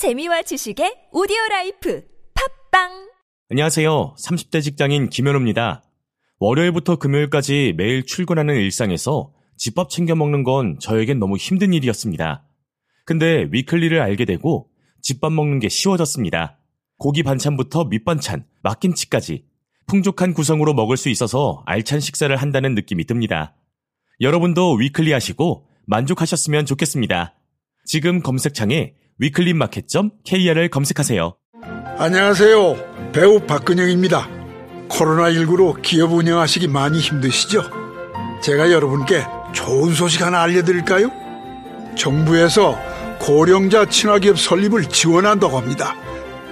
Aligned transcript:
재미와 0.00 0.40
지식의 0.40 1.08
오디오 1.12 1.36
라이프 1.50 2.02
팟빵 2.70 3.10
안녕하세요. 3.50 4.14
30대 4.14 4.62
직장인 4.62 5.10
김현우입니다. 5.10 5.82
월요일부터 6.38 6.96
금요일까지 6.96 7.74
매일 7.76 8.06
출근하는 8.06 8.54
일상에서 8.54 9.34
집밥 9.58 9.90
챙겨 9.90 10.14
먹는 10.14 10.42
건 10.42 10.78
저에겐 10.80 11.18
너무 11.18 11.36
힘든 11.36 11.74
일이었습니다. 11.74 12.48
근데 13.04 13.46
위클리를 13.50 14.00
알게 14.00 14.24
되고 14.24 14.70
집밥 15.02 15.34
먹는 15.34 15.58
게 15.58 15.68
쉬워졌습니다. 15.68 16.56
고기 16.96 17.22
반찬부터 17.22 17.84
밑반찬, 17.84 18.46
막김치까지 18.62 19.44
풍족한 19.86 20.32
구성으로 20.32 20.72
먹을 20.72 20.96
수 20.96 21.10
있어서 21.10 21.62
알찬 21.66 22.00
식사를 22.00 22.34
한다는 22.34 22.74
느낌이 22.74 23.04
듭니다. 23.04 23.54
여러분도 24.22 24.76
위클리 24.76 25.12
하시고 25.12 25.66
만족하셨으면 25.84 26.64
좋겠습니다. 26.64 27.34
지금 27.84 28.22
검색창에 28.22 28.94
위클리마켓.kr을 29.20 30.70
검색하세요. 30.70 31.36
안녕하세요. 31.98 33.12
배우 33.12 33.40
박근영입니다. 33.40 34.26
코로나19로 34.88 35.80
기업 35.82 36.12
운영하시기 36.12 36.68
많이 36.68 36.98
힘드시죠? 36.98 37.62
제가 38.42 38.72
여러분께 38.72 39.22
좋은 39.52 39.94
소식 39.94 40.22
하나 40.22 40.40
알려드릴까요? 40.42 41.10
정부에서 41.96 42.78
고령자 43.20 43.84
친화기업 43.90 44.38
설립을 44.38 44.86
지원한다고 44.86 45.58
합니다. 45.58 45.94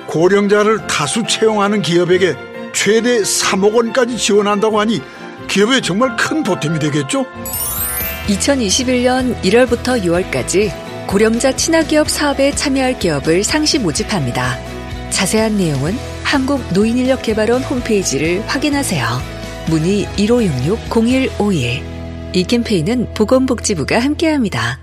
고령자를 0.07 0.87
다수 0.87 1.27
채용하는 1.27 1.81
기업에게 1.81 2.37
최대 2.75 3.23
3억 3.23 3.75
원까지 3.75 4.19
지원한다고 4.19 4.79
하니 4.79 5.01
기업에 5.49 5.81
정말 5.81 6.15
큰 6.17 6.43
보탬이 6.43 6.79
되겠죠? 6.79 7.25
2021년 8.27 9.41
1월부터 9.41 10.05
6월까지 10.05 10.88
고령자 11.09 11.57
친화기업 11.57 12.11
사업에 12.11 12.51
참여할 12.51 12.99
기업을 12.99 13.43
상시 13.43 13.79
모집합니다. 13.79 14.59
자세한 15.09 15.57
내용은 15.57 15.95
한국노인인력개발원 16.23 17.63
홈페이지를 17.63 18.47
확인하세요. 18.47 19.07
문의 19.71 20.05
1566-0151. 20.17 21.83
이 22.35 22.45
캠페인은 22.45 23.15
보건복지부가 23.15 23.99
함께합니다. 23.99 24.79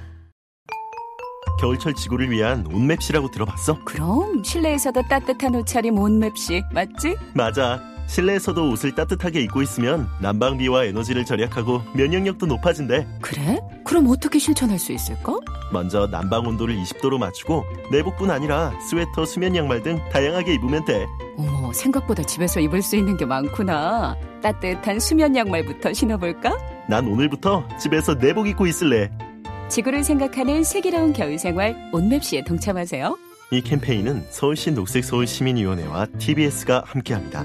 겨울철 1.61 1.93
지구를 1.93 2.31
위한 2.31 2.65
온맵시라고 2.73 3.29
들어봤어? 3.29 3.77
그럼 3.85 4.43
실내에서도 4.43 5.03
따뜻한 5.07 5.53
옷차림 5.53 5.95
온맵시 5.95 6.63
맞지? 6.71 7.17
맞아. 7.35 7.79
실내에서도 8.07 8.69
옷을 8.69 8.93
따뜻하게 8.93 9.41
입고 9.41 9.61
있으면 9.61 10.07
난방비와 10.21 10.85
에너지를 10.85 11.25
절약하고 11.25 11.81
면역력도 11.93 12.45
높아진대. 12.45 13.07
그래? 13.21 13.59
그럼 13.83 14.07
어떻게 14.07 14.39
실천할 14.39 14.79
수 14.79 14.91
있을까? 14.93 15.37
먼저 15.71 16.07
난방 16.07 16.45
온도를 16.45 16.75
20도로 16.75 17.17
맞추고 17.17 17.63
내복뿐 17.91 18.31
아니라 18.31 18.71
스웨터, 18.89 19.25
수면 19.25 19.55
양말 19.55 19.81
등 19.83 19.99
다양하게 20.11 20.53
입으면 20.55 20.85
돼. 20.85 21.05
어머, 21.37 21.73
생각보다 21.73 22.23
집에서 22.23 22.59
입을 22.59 22.81
수 22.81 22.95
있는 22.95 23.17
게 23.17 23.25
많구나. 23.25 24.15
따뜻한 24.41 24.99
수면 24.99 25.35
양말부터 25.35 25.93
신어볼까? 25.93 26.55
난 26.87 27.07
오늘부터 27.07 27.67
집에서 27.79 28.15
내복 28.15 28.47
입고 28.47 28.67
있을래. 28.67 29.09
지구를 29.67 30.03
생각하는 30.03 30.63
슬기로운 30.63 31.11
겨울 31.13 31.39
생활 31.39 31.75
온맵시에 31.91 32.43
동참하세요. 32.43 33.17
이 33.51 33.61
캠페인은 33.61 34.25
서울시 34.29 34.71
녹색서울 34.71 35.27
시민위원회와 35.27 36.07
TBS가 36.17 36.83
함께합니다. 36.85 37.43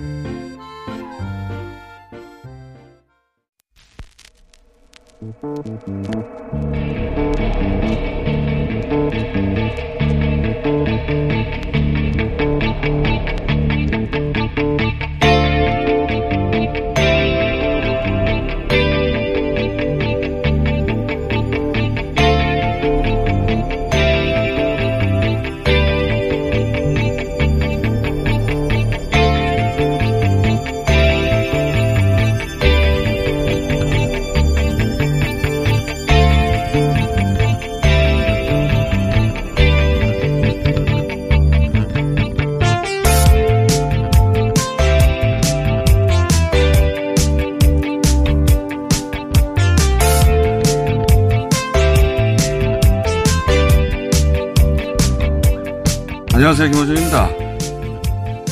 안녕하세요. 56.61 56.71
김호준입니다. 56.73 57.29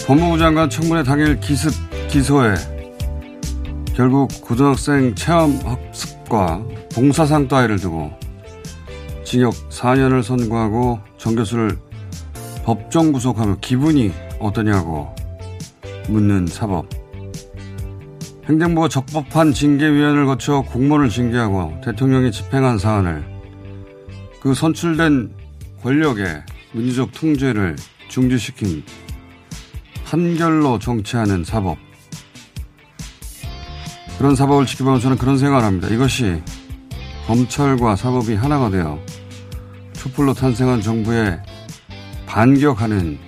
법무부 0.07 0.39
장관 0.39 0.71
청문회 0.71 1.03
당일 1.03 1.39
기습 1.41 1.71
기소에 2.09 2.55
결국 3.95 4.29
고등학생 4.41 5.15
체험 5.15 5.59
학습과 5.63 6.65
봉사상 6.95 7.49
따위를 7.49 7.77
두고 7.77 8.11
징역 9.25 9.53
4년을 9.69 10.23
선고하고 10.23 11.01
정 11.19 11.35
교수를 11.35 11.79
법정 12.65 13.13
구속하며 13.13 13.59
기분이 13.61 14.11
어떠냐고 14.41 15.15
묻는 16.09 16.47
사법. 16.47 16.89
행정부가 18.49 18.89
적법한 18.89 19.53
징계위원회를 19.53 20.25
거쳐 20.25 20.63
공무원을 20.63 21.11
징계하고 21.11 21.83
대통령이 21.85 22.33
집행한 22.33 22.79
사안을 22.79 23.23
그 24.41 24.55
선출된 24.55 25.31
권력의 25.83 26.43
민주적 26.73 27.13
통제를 27.13 27.77
중지시킨 28.09 28.83
한결로 30.05 30.79
정치하는 30.79 31.45
사법. 31.45 31.79
그런 34.17 34.35
사법을 34.35 34.67
지켜보면 34.67 35.01
저는 35.01 35.19
그런 35.19 35.39
생각을 35.39 35.65
합니다. 35.65 35.89
이것이 35.89 36.43
검찰과 37.27 37.95
사법이 37.95 38.35
하나가 38.35 38.71
되어 38.71 38.99
촛불로 39.93 40.33
탄생한 40.33 40.81
정부에 40.81 41.39
반격하는 42.27 43.19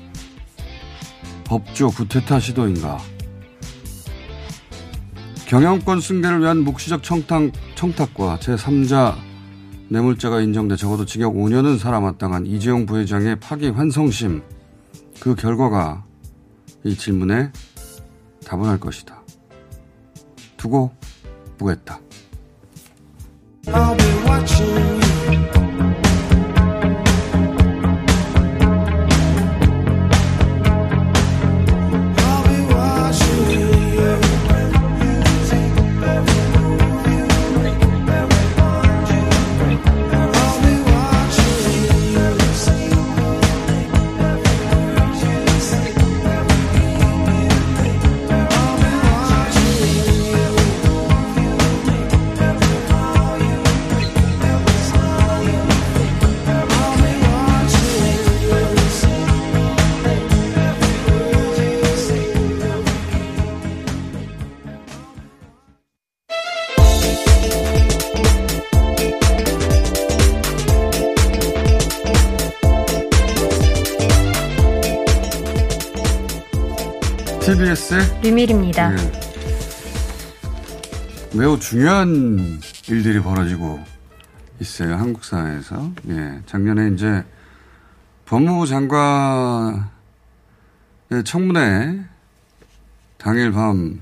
법조 1.44 1.90
구태타 1.90 2.40
시도인가. 2.40 2.98
경영권 5.46 6.00
승계를 6.00 6.40
위한 6.40 6.58
묵시적 6.58 7.02
청탁, 7.02 7.50
청탁과 7.74 8.38
제3자 8.40 9.16
뇌물죄가 9.88 10.40
인정돼 10.40 10.76
적어도 10.76 11.04
징역 11.04 11.34
5년은 11.34 11.76
살아마땅한 11.76 12.46
이재용 12.46 12.86
부회장의 12.86 13.40
파기 13.40 13.68
환성심 13.70 14.42
그 15.20 15.34
결과가 15.34 16.02
이 16.82 16.96
질문에 16.96 17.52
답을 18.46 18.64
할 18.64 18.80
것이다. 18.80 19.22
두고 20.56 20.90
보겠다. 21.58 22.00
TBS의 77.70 78.20
류밀입니다. 78.22 78.90
네. 78.90 79.12
매우 81.36 81.58
중요한 81.58 82.60
일들이 82.88 83.20
벌어지고 83.20 83.80
있어요. 84.60 84.96
한국 84.96 85.24
사회에서. 85.24 85.92
예. 86.08 86.40
작년에 86.46 86.88
이제 86.88 87.24
법무부 88.26 88.66
장관의 88.66 89.84
청문회 91.24 92.04
당일 93.18 93.52
밤 93.52 94.00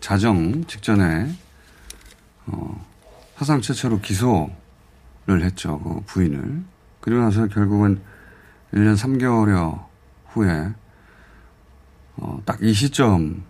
자정 0.00 0.64
직전에 0.64 1.30
어, 2.46 2.86
사상 3.36 3.60
최초로 3.60 4.00
기소를 4.00 5.42
했죠. 5.42 5.78
그 5.80 6.00
부인을. 6.06 6.62
그리고 7.00 7.20
나서 7.20 7.46
결국은 7.48 8.00
1년 8.72 8.96
3개월여 8.96 9.84
후에 10.28 10.72
어, 12.20 12.40
딱 12.44 12.58
이 12.62 12.72
시점 12.72 13.42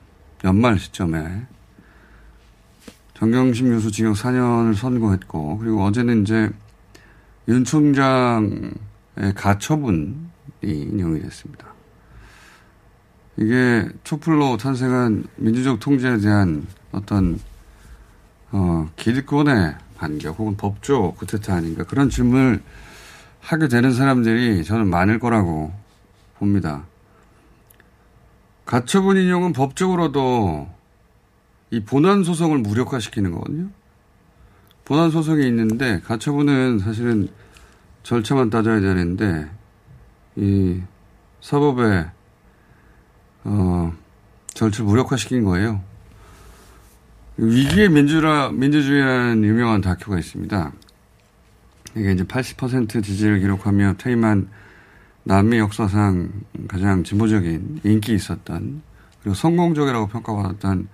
연말 0.44 0.78
시점에 0.78 1.46
정경심 3.14 3.70
교수 3.70 3.90
징역 3.90 4.14
4년을 4.14 4.74
선고했고 4.74 5.58
그리고 5.58 5.84
어제는 5.84 6.22
이제 6.22 6.50
윤 7.48 7.64
총장의 7.64 8.70
가처분이 9.34 10.14
인용이 10.62 11.20
됐습니다. 11.20 11.66
이게 13.36 13.88
촛불로 14.04 14.56
탄생한 14.56 15.24
민주적 15.36 15.80
통제에 15.80 16.18
대한 16.18 16.66
어떤 16.92 17.38
어, 18.52 18.88
기득권의 18.96 19.74
반격 19.96 20.38
혹은 20.38 20.56
법조 20.56 21.12
구태타 21.14 21.54
아닌가 21.54 21.84
그런 21.84 22.08
질문을 22.08 22.62
하게 23.40 23.68
되는 23.68 23.92
사람들이 23.92 24.64
저는 24.64 24.88
많을 24.88 25.18
거라고 25.18 25.72
봅니다. 26.38 26.84
가처분 28.70 29.16
인용은 29.16 29.52
법적으로도 29.52 30.68
이 31.72 31.80
본안 31.80 32.22
소송을 32.22 32.58
무력화시키는 32.58 33.32
거거든요. 33.32 33.68
본안 34.84 35.10
소송이 35.10 35.44
있는데 35.48 35.98
가처분은 36.04 36.78
사실은 36.78 37.26
절차만 38.04 38.48
따져야 38.48 38.78
되는데 38.78 39.50
이 40.36 40.80
사법에 41.40 42.06
어 43.42 43.92
절차 44.54 44.84
무력화시킨 44.84 45.42
거예요. 45.42 45.82
위기의 47.38 47.88
민주라 47.88 48.50
민주주의라는 48.52 49.42
유명한 49.42 49.80
다큐가 49.80 50.16
있습니다. 50.16 50.72
이게 51.96 52.12
이제 52.12 52.22
80% 52.22 53.02
지지를 53.02 53.40
기록하며 53.40 53.96
퇴임한 53.98 54.48
남미 55.30 55.58
역사상 55.58 56.28
가장 56.66 57.04
진보적인 57.04 57.82
인기 57.84 58.14
있었던 58.14 58.82
그리고 59.20 59.32
성공적이라고 59.36 60.08
평가받았던 60.08 60.88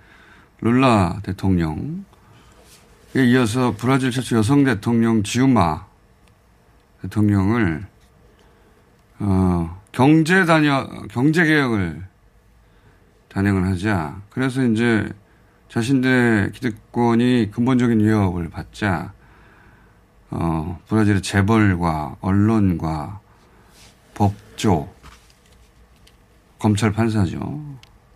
룰라 0.61 1.21
대통령에 1.23 2.03
이어서 3.15 3.73
브라질 3.75 4.11
최초 4.11 4.37
여성 4.37 4.63
대통령 4.63 5.23
지우마 5.23 5.87
대통령을 7.01 7.87
어, 9.17 9.81
경제 9.91 10.45
단여 10.45 10.87
경제 11.09 11.43
개혁을 11.43 12.03
단행을 13.29 13.65
하자. 13.65 14.21
그래서 14.29 14.63
이제 14.63 15.11
자신들의 15.69 16.51
기득권이 16.51 17.49
근본적인 17.49 18.01
위협을 18.01 18.51
받자 18.51 19.13
어, 20.29 20.79
브라질의 20.87 21.23
재벌과 21.23 22.17
언론과 22.21 23.21
법조, 24.57 24.89
검찰 26.57 26.91
판사죠. 26.91 27.61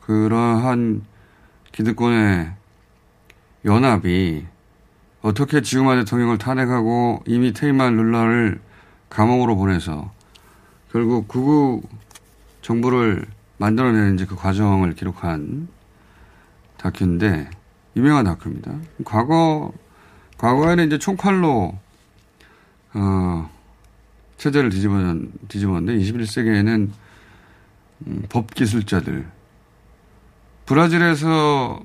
그러한 0.02 1.04
기득권의 1.72 2.52
연합이 3.66 4.48
어떻게 5.22 5.62
지우마 5.62 5.96
대통령을 5.98 6.40
탄핵하고 6.40 7.22
이미 7.28 7.54
퇴임한 7.54 7.96
룰라를 7.96 8.60
감옥으로 9.10 9.56
보내서 9.56 10.12
결국 10.92 11.28
구구 11.28 11.84
정부를 12.64 13.28
만들어내는지 13.58 14.26
그 14.26 14.36
과정을 14.36 14.96
기록한 14.96 15.68
다큐인데 16.78 17.52
유명한 17.96 18.26
다큐입니다. 18.26 18.74
과거 19.06 19.72
과거에는 20.40 20.88
이제 20.88 20.98
총칼로 20.98 21.78
어, 22.96 23.50
체제를 24.42 24.72
뒤집어, 24.72 24.96
뒤집었는데 25.50 26.04
21세기에는 26.04 26.90
음, 28.08 28.24
법기술자들. 28.28 29.28
브라질에서 30.66 31.80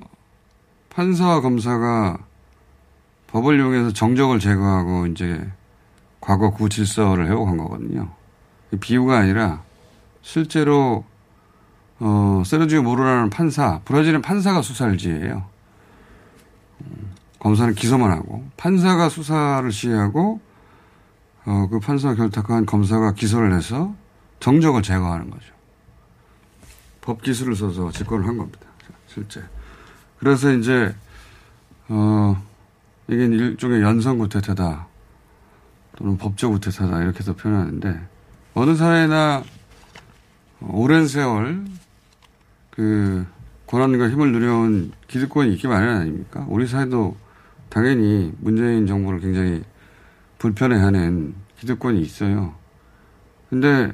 판사와 0.89 1.41
검사가 1.41 2.17
법을 3.27 3.59
이용해서 3.59 3.93
정적을 3.93 4.39
제거하고 4.39 5.05
이제 5.05 5.47
과거 6.19 6.49
구질서를 6.49 7.27
회복한 7.27 7.57
거거든요. 7.57 8.09
비유가 8.79 9.19
아니라 9.19 9.61
실제로 10.23 11.05
어, 11.99 12.41
세르지오 12.43 12.81
모로라는 12.81 13.29
판사, 13.29 13.81
브라질은 13.85 14.23
판사가 14.23 14.63
수사를 14.63 14.97
지휘해요. 14.97 15.45
음, 16.81 17.11
검사는 17.37 17.71
기소만 17.75 18.09
하고 18.09 18.43
판사가 18.57 19.09
수사를 19.09 19.71
시행하고 19.71 20.46
어, 21.47 21.65
그 21.69 21.79
판사가 21.79 22.15
결탁한 22.15 22.65
검사가 22.65 23.13
기소를 23.13 23.53
해서 23.53 23.95
정적을 24.41 24.81
제거하는 24.81 25.29
거죠. 25.29 25.53
법 26.99 27.21
기술을 27.21 27.55
써서 27.55 27.89
집권을 27.89 28.27
한 28.27 28.37
겁니다. 28.37 28.67
실제. 29.07 29.41
그래서 30.19 30.51
이제, 30.51 30.93
어, 31.87 32.43
이게 33.07 33.25
일종의 33.25 33.81
연성 33.81 34.17
구태타다. 34.17 34.87
또는 35.95 36.17
법적 36.17 36.51
구태타다. 36.51 37.01
이렇게도 37.01 37.37
표현하는데, 37.37 38.07
어느 38.53 38.75
사회나 38.75 39.41
오랜 40.59 41.07
세월 41.07 41.63
그 42.71 43.25
권한과 43.67 44.09
힘을 44.09 44.33
누려온 44.33 44.91
기득권이 45.07 45.53
있기 45.53 45.67
마련 45.67 45.95
아닙니까? 45.95 46.45
우리 46.49 46.67
사회도 46.67 47.15
당연히 47.69 48.33
문재인 48.39 48.85
정부를 48.85 49.21
굉장히 49.21 49.63
불편해하는 50.39 51.35
기득권이 51.59 52.01
있어요. 52.01 52.53
근데 53.49 53.91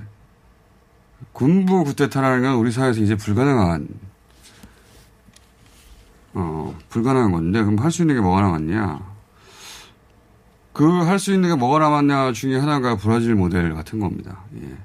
군부 1.31 1.83
구태타라는 1.83 2.41
건 2.43 2.55
우리 2.55 2.71
사회에서 2.71 2.99
이제 2.99 3.15
불가능한 3.15 3.87
어 6.35 6.75
불가능한 6.89 7.31
건데 7.31 7.61
그럼 7.63 7.77
할 7.79 7.91
수 7.91 8.01
있는 8.01 8.15
게 8.15 8.21
뭐가 8.21 8.41
남았냐? 8.41 9.13
그 10.73 11.05
할 11.05 11.19
수 11.19 11.31
있는 11.33 11.49
게 11.49 11.55
뭐가 11.55 11.79
남았냐 11.79 12.31
중에 12.33 12.57
하나가 12.57 12.95
브라질 12.97 13.35
모델 13.35 13.73
같은 13.75 13.99
겁니다. 13.99 14.39
예. 14.61 14.75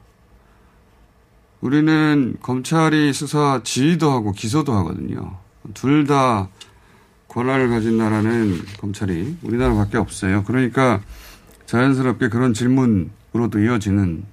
우리는 1.61 2.37
검찰이 2.41 3.13
수사 3.13 3.61
지휘도 3.65 4.11
하고 4.13 4.33
기소도 4.33 4.73
하거든요. 4.75 5.39
둘 5.75 6.07
다 6.07 6.49
권한을 7.29 7.69
가진 7.69 7.99
나라는 7.99 8.61
검찰이 8.81 9.39
우리나라밖에 9.43 9.99
없어요. 9.99 10.45
그러니까 10.45 11.01
자연스럽게 11.69 12.29
그런 12.29 12.55
질문으로도 12.55 13.61
이어지는 13.61 14.25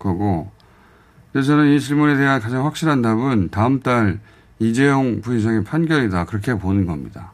거고. 0.00 0.50
그래서 1.30 1.48
저는 1.48 1.72
이 1.72 1.80
질문에 1.80 2.16
대한 2.16 2.40
가장 2.40 2.66
확실한 2.66 3.02
답은 3.02 3.50
다음 3.50 3.80
달 3.80 4.18
이재용 4.58 5.20
부회장의 5.20 5.62
판결이다. 5.62 6.24
그렇게 6.26 6.54
보는 6.54 6.84
겁니다. 6.86 7.32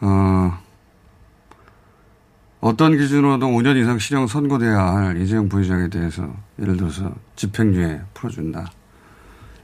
어, 0.00 0.58
어떤 2.60 2.98
기준으로도 2.98 3.46
5년 3.46 3.80
이상 3.80 3.98
실형 3.98 4.26
선고돼야 4.26 4.78
할 4.78 5.20
이재용 5.20 5.48
부회장에 5.48 5.88
대해서 5.88 6.30
예를 6.60 6.76
들어서 6.76 7.14
집행유예 7.34 8.02
풀어준다. 8.12 8.70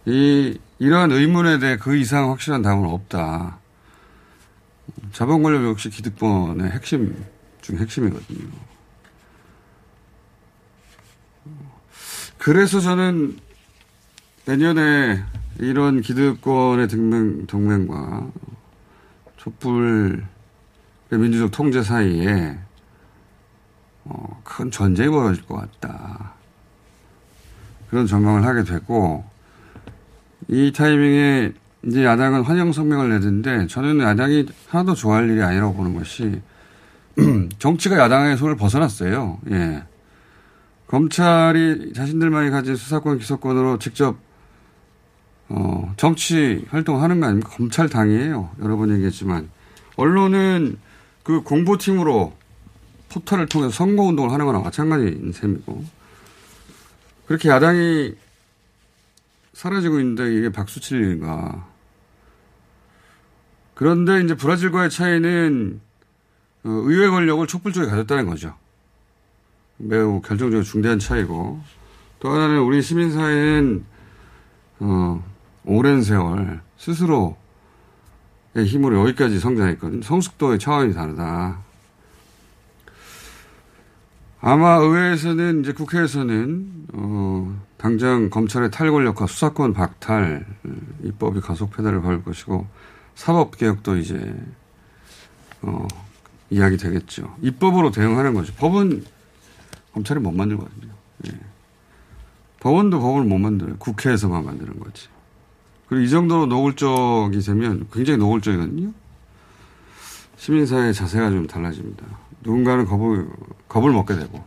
이, 0.06 0.58
이러한 0.78 1.12
의문에 1.12 1.58
대해 1.58 1.76
그 1.76 1.96
이상 1.96 2.30
확실한 2.30 2.62
답은 2.62 2.86
없다. 2.86 3.58
자본 5.12 5.42
권력 5.42 5.64
역시 5.66 5.90
기득권의 5.90 6.70
핵심 6.70 7.14
중 7.62 7.78
핵심이거든요. 7.78 8.50
그래서 12.38 12.80
저는 12.80 13.38
내년에 14.44 15.22
이런 15.58 16.00
기득권의 16.00 16.88
동맹, 16.88 17.46
동맹과 17.46 18.30
촛불의 19.36 20.22
민주적 21.10 21.50
통제 21.52 21.82
사이에 21.82 22.58
어, 24.04 24.40
큰 24.42 24.70
전쟁이 24.70 25.10
벌어질 25.10 25.46
것 25.46 25.56
같다. 25.56 26.34
그런 27.88 28.06
전망을 28.06 28.44
하게 28.44 28.64
되고 28.64 29.24
이 30.48 30.72
타이밍에 30.72 31.52
이제 31.84 32.04
야당은 32.04 32.42
환영 32.42 32.72
성명을 32.72 33.10
내는데 33.10 33.66
저는 33.66 34.00
야당이 34.00 34.46
하나도 34.68 34.94
좋아할 34.94 35.28
일이 35.28 35.42
아니라고 35.42 35.74
보는 35.74 35.94
것이 35.94 36.40
정치가 37.58 37.98
야당의 37.98 38.36
손을 38.36 38.56
벗어났어요. 38.56 39.38
예. 39.50 39.84
검찰이 40.86 41.92
자신들만이 41.94 42.50
가진 42.50 42.76
수사권 42.76 43.18
기소권으로 43.18 43.78
직접 43.78 44.16
어, 45.48 45.92
정치 45.96 46.64
활동하는 46.68 47.20
거 47.20 47.26
아닙니까? 47.26 47.50
검찰당이에요. 47.50 48.50
여러 48.62 48.76
번 48.76 48.90
얘기했지만. 48.92 49.50
언론은 49.96 50.78
그 51.22 51.42
공보팀으로 51.42 52.34
포털을 53.10 53.46
통해서 53.46 53.70
선거운동을 53.70 54.32
하는 54.32 54.46
거나 54.46 54.60
마찬가지인 54.60 55.32
셈이고. 55.32 55.84
그렇게 57.26 57.48
야당이 57.50 58.14
사라지고 59.52 60.00
있는데 60.00 60.34
이게 60.34 60.48
박수칠 60.50 61.00
일인가. 61.00 61.66
그런데 63.74 64.22
이제 64.22 64.34
브라질과의 64.34 64.90
차이는 64.90 65.80
어, 65.80 65.91
의회 66.64 67.08
권력을 67.08 67.46
촛불 67.46 67.72
쪽에 67.72 67.86
가졌다는 67.86 68.26
거죠. 68.26 68.54
매우 69.78 70.20
결정적으로 70.20 70.62
중대한 70.62 70.98
차이고 70.98 71.60
또 72.20 72.30
하나는 72.30 72.60
우리 72.60 72.82
시민사회는 72.82 73.84
어, 74.80 75.24
오랜 75.64 76.02
세월 76.02 76.60
스스로의 76.76 77.34
힘으로 78.66 79.00
여기까지 79.00 79.38
성장했거든요. 79.40 80.02
성숙도의 80.02 80.58
차원이 80.58 80.94
다르다. 80.94 81.58
아마 84.40 84.74
의회에서는 84.74 85.60
이제 85.60 85.72
국회에서는 85.72 86.86
어, 86.94 87.60
당장 87.76 88.28
검찰의 88.28 88.72
탈권력과 88.72 89.28
수사권 89.28 89.72
박탈 89.72 90.44
입법이 91.04 91.40
가속 91.40 91.70
페달을 91.76 92.02
밟을 92.02 92.24
것이고 92.24 92.66
사법 93.14 93.56
개혁도 93.56 93.96
이제 93.98 94.34
어, 95.62 95.86
이야기 96.52 96.76
되겠죠. 96.76 97.34
입법으로 97.40 97.90
대응하는 97.90 98.34
거죠. 98.34 98.52
법은 98.54 99.04
검찰이 99.94 100.20
못 100.20 100.32
만들거든요. 100.32 100.92
예. 101.28 101.32
법원도 102.60 103.00
법을 103.00 103.24
못 103.24 103.38
만들어요. 103.38 103.76
국회에서만 103.78 104.44
만드는 104.44 104.78
거지. 104.78 105.08
그리고 105.88 106.04
이 106.04 106.10
정도로 106.10 106.46
노골적이 106.46 107.40
되면 107.40 107.88
굉장히 107.90 108.18
노골적이거든요. 108.18 108.92
시민사회의 110.36 110.92
자세가 110.92 111.30
좀 111.30 111.46
달라집니다. 111.46 112.04
누군가는 112.42 112.84
겁을, 112.84 113.28
겁을 113.68 113.92
먹게 113.92 114.14
되고, 114.16 114.44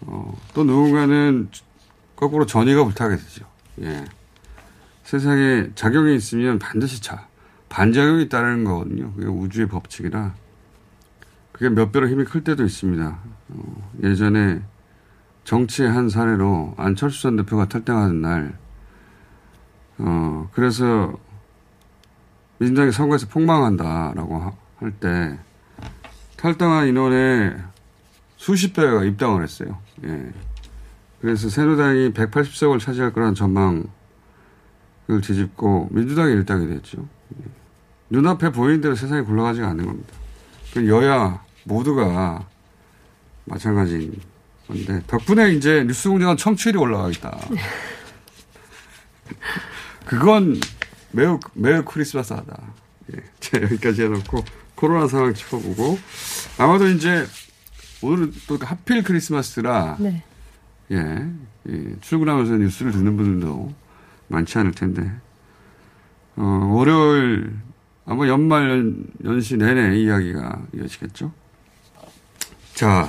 어, 0.00 0.38
또 0.54 0.64
누군가는 0.64 1.50
거꾸로 2.16 2.46
전의가 2.46 2.84
불타게 2.84 3.16
되죠. 3.16 3.44
예. 3.82 4.04
세상에 5.04 5.68
작용이 5.74 6.14
있으면 6.16 6.58
반드시 6.58 7.02
차, 7.02 7.26
반작용이 7.72 8.28
따르는 8.28 8.64
거거든요. 8.64 9.12
그게 9.14 9.26
우주의 9.26 9.66
법칙이라. 9.66 10.34
그게 11.52 11.70
몇 11.70 11.90
배로 11.90 12.06
힘이 12.06 12.24
클 12.24 12.44
때도 12.44 12.64
있습니다. 12.64 13.18
어, 13.48 13.90
예전에 14.02 14.60
정치의 15.44 15.90
한 15.90 16.10
사례로 16.10 16.74
안철수 16.76 17.22
전 17.22 17.36
대표가 17.36 17.66
탈당하는 17.68 18.20
날, 18.20 18.58
어, 19.98 20.50
그래서 20.52 21.18
민주당이 22.58 22.92
선거에서 22.92 23.26
폭망한다라고 23.28 24.52
할 24.76 24.92
때 25.00 25.38
탈당한 26.36 26.88
인원의 26.88 27.56
수십 28.36 28.74
배가 28.74 29.04
입당을 29.04 29.42
했어요. 29.44 29.78
예. 30.04 30.32
그래서 31.20 31.48
새누당이 31.48 32.12
180석을 32.12 32.80
차지할 32.80 33.12
거라는 33.12 33.34
전망을 33.34 33.84
뒤집고 35.22 35.88
민주당이 35.92 36.32
일당이 36.32 36.66
됐죠. 36.66 37.08
예. 37.38 37.61
눈앞에 38.12 38.52
보이는 38.52 38.80
대로 38.82 38.94
세상이 38.94 39.24
굴러가지가 39.24 39.68
않는 39.68 39.86
겁니다. 39.86 40.12
그 40.74 40.86
여야 40.86 41.42
모두가 41.64 42.46
마찬가지인 43.46 44.20
건데 44.68 45.02
덕분에 45.06 45.52
이제 45.52 45.82
뉴스공장은 45.84 46.36
청취율이 46.36 46.78
올라가겠다. 46.78 47.38
그건 50.04 50.60
매우 51.12 51.40
매우 51.54 51.82
크리스마스하다. 51.84 52.62
예, 53.14 53.22
자 53.40 53.62
여기까지 53.62 54.02
해놓고 54.02 54.44
코로나 54.74 55.06
상황 55.06 55.32
짚어보고 55.32 55.98
아마도 56.58 56.88
이제 56.88 57.26
오늘은 58.02 58.34
또 58.46 58.58
하필 58.60 59.02
크리스마스라 59.02 59.96
네. 59.98 60.22
예, 60.90 61.26
예, 61.68 61.96
출근하면서 62.02 62.56
뉴스를 62.56 62.92
듣는 62.92 63.16
분들도 63.16 63.72
많지 64.28 64.58
않을 64.58 64.72
텐데 64.72 65.10
어, 66.36 66.42
월요일 66.72 67.54
아마 68.04 68.26
연말 68.26 68.70
연, 68.70 69.04
연시 69.24 69.56
내내 69.56 69.96
이야기가 69.98 70.62
이어지겠죠. 70.74 71.32
자 72.74 73.08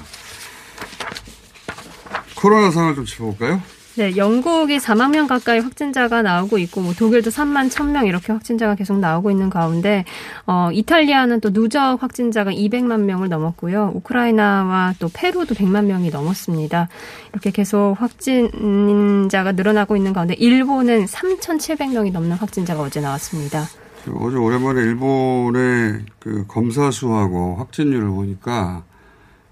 코로나 2.36 2.72
상황을 2.72 2.96
좀 2.96 3.06
짚어볼까요? 3.06 3.62
네, 3.96 4.18
영국이 4.18 4.80
4만 4.80 5.12
명 5.12 5.28
가까이 5.28 5.60
확진자가 5.60 6.24
나오고 6.24 6.58
있고, 6.58 6.82
뭐 6.82 6.94
독일도 6.94 7.30
3만 7.30 7.70
1,000명 7.70 8.08
이렇게 8.08 8.34
확진자가 8.34 8.74
계속 8.74 8.98
나오고 8.98 9.30
있는 9.30 9.52
가운데, 9.52 10.04
어, 10.48 10.70
이탈리아는 10.74 11.42
또 11.42 11.54
누적 11.54 12.02
확진자가 12.02 12.52
200만 12.52 13.02
명을 13.02 13.30
넘었고요. 13.30 13.92
우크라이나와 13.94 14.96
또 14.98 15.12
페루도 15.14 15.54
100만 15.54 15.86
명이 15.86 16.10
넘었습니다. 16.10 16.90
이렇게 17.34 17.52
계속 17.52 17.96
확진자가 18.00 19.52
늘어나고 19.52 19.96
있는 19.96 20.12
가운데, 20.12 20.34
일본은 20.34 21.06
3,700명이 21.06 22.12
넘는 22.12 22.38
확진자가 22.38 22.82
어제 22.82 23.00
나왔습니다. 23.00 23.68
어제 24.12 24.36
오랜만에 24.38 24.82
일본의 24.82 26.06
그 26.20 26.46
검사 26.48 26.92
수하고 26.92 27.56
확진율을 27.56 28.10
보니까 28.10 28.84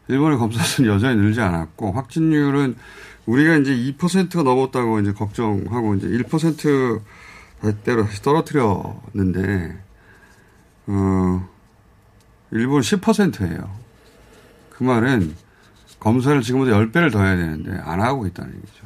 일본의 0.09 0.37
검사 0.37 0.61
수는 0.61 0.91
여전히 0.91 1.21
늘지 1.21 1.39
않았고 1.39 1.93
확진율은 1.93 2.75
우리가 3.25 3.55
이제 3.57 3.73
2%가 3.73 4.43
넘었다고 4.43 4.99
이제 4.99 5.13
걱정하고 5.13 5.95
이제 5.95 6.07
1% 6.07 7.01
대로 7.83 8.05
다시 8.05 8.21
떨어뜨렸는데 8.21 9.81
어 10.87 11.49
일본 12.51 12.81
10%예요. 12.81 13.71
그 14.71 14.83
말은 14.83 15.35
검사를 15.99 16.41
지금보다 16.41 16.71
10배를 16.77 17.11
더 17.11 17.23
해야 17.23 17.37
되는데 17.37 17.71
안 17.83 18.01
하고 18.01 18.25
있다는 18.25 18.53
얘기죠. 18.55 18.85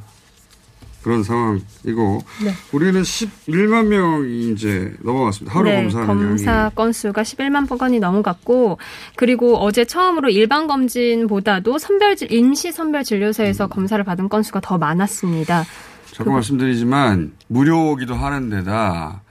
그런 1.06 1.22
상황이고 1.22 2.24
네. 2.44 2.50
우리는 2.72 3.00
11만 3.00 3.86
명이 3.86 4.50
이제 4.50 4.92
넘어갔습니다. 5.04 5.56
하루 5.56 5.68
네, 5.68 5.82
검사하는 5.82 6.08
검사 6.16 6.52
양이. 6.62 6.74
건수가 6.74 7.22
11만 7.22 7.68
건이 7.78 8.00
넘어갔고 8.00 8.78
그리고 9.14 9.56
어제 9.58 9.84
처음으로 9.84 10.30
일반 10.30 10.66
검진보다도 10.66 11.78
선별 11.78 12.16
임시 12.28 12.72
선별 12.72 13.04
진료소에서 13.04 13.68
검사를 13.68 14.02
받은 14.02 14.28
건수가 14.28 14.58
더 14.58 14.78
많았습니다. 14.78 15.64
자꾸 16.10 16.32
말씀드리지만 16.32 17.34
무료기도 17.46 18.16
하는 18.16 18.50
데다 18.50 19.22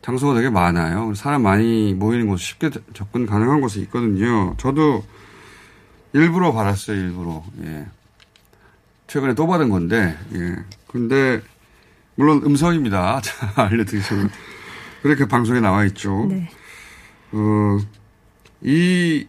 장소가 0.00 0.32
되게 0.32 0.48
많아요. 0.48 1.12
사람 1.12 1.42
많이 1.42 1.92
모이는 1.92 2.26
곳 2.26 2.38
쉽게 2.38 2.70
접근 2.94 3.26
가능한 3.26 3.60
곳이 3.60 3.80
있거든요. 3.80 4.54
저도 4.56 5.04
일부러 6.14 6.54
받았어요. 6.54 6.96
일부러. 6.96 7.42
예. 7.64 7.84
최근에 9.08 9.34
또 9.34 9.46
받은 9.46 9.68
건데 9.68 10.16
예. 10.34 10.56
근데 10.90 11.40
물론 12.14 12.42
음성입니다. 12.44 13.20
자, 13.22 13.52
알려드리자면 13.56 14.30
그렇게 15.02 15.26
방송에 15.26 15.60
나와 15.60 15.84
있죠. 15.86 16.26
네. 16.28 16.50
어, 17.32 17.78
이 18.62 19.26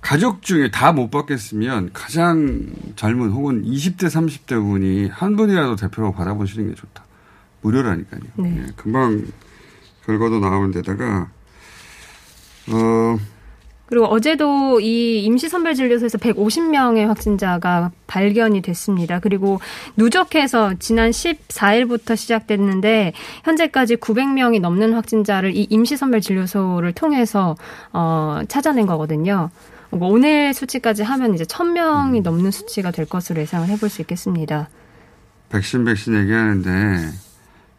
가족 0.00 0.42
중에 0.42 0.70
다 0.70 0.92
못 0.92 1.10
받겠으면 1.10 1.90
가장 1.92 2.66
젊은 2.96 3.30
혹은 3.30 3.64
20대, 3.64 4.04
30대 4.06 4.60
분이 4.60 5.08
한 5.08 5.36
분이라도 5.36 5.76
대표로 5.76 6.12
받아보시는 6.12 6.68
게 6.70 6.74
좋다. 6.74 7.04
무료라니까요. 7.62 8.20
네. 8.36 8.64
예, 8.66 8.72
금방 8.76 9.26
결과도 10.06 10.40
나오는 10.40 10.70
데다가, 10.72 11.30
어, 12.68 13.18
그리고 13.90 14.06
어제도 14.06 14.80
이 14.80 15.24
임시선별진료소에서 15.24 16.16
150명의 16.18 17.06
확진자가 17.06 17.90
발견이 18.06 18.62
됐습니다. 18.62 19.18
그리고 19.18 19.60
누적해서 19.96 20.74
지난 20.78 21.10
14일부터 21.10 22.16
시작됐는데 22.16 23.12
현재까지 23.44 23.96
900명이 23.96 24.60
넘는 24.60 24.94
확진자를 24.94 25.56
이 25.56 25.66
임시선별진료소를 25.68 26.92
통해서 26.92 27.56
어, 27.92 28.40
찾아낸 28.48 28.86
거거든요. 28.86 29.50
뭐 29.90 30.08
오늘 30.08 30.54
수치까지 30.54 31.02
하면 31.02 31.34
이제 31.34 31.42
1000명이 31.44 32.22
넘는 32.22 32.52
수치가 32.52 32.92
될 32.92 33.06
것으로 33.06 33.40
예상을 33.40 33.66
해볼 33.68 33.88
수 33.88 34.00
있겠습니다. 34.02 34.68
백신, 35.48 35.84
백신 35.84 36.14
얘기하는데, 36.14 37.10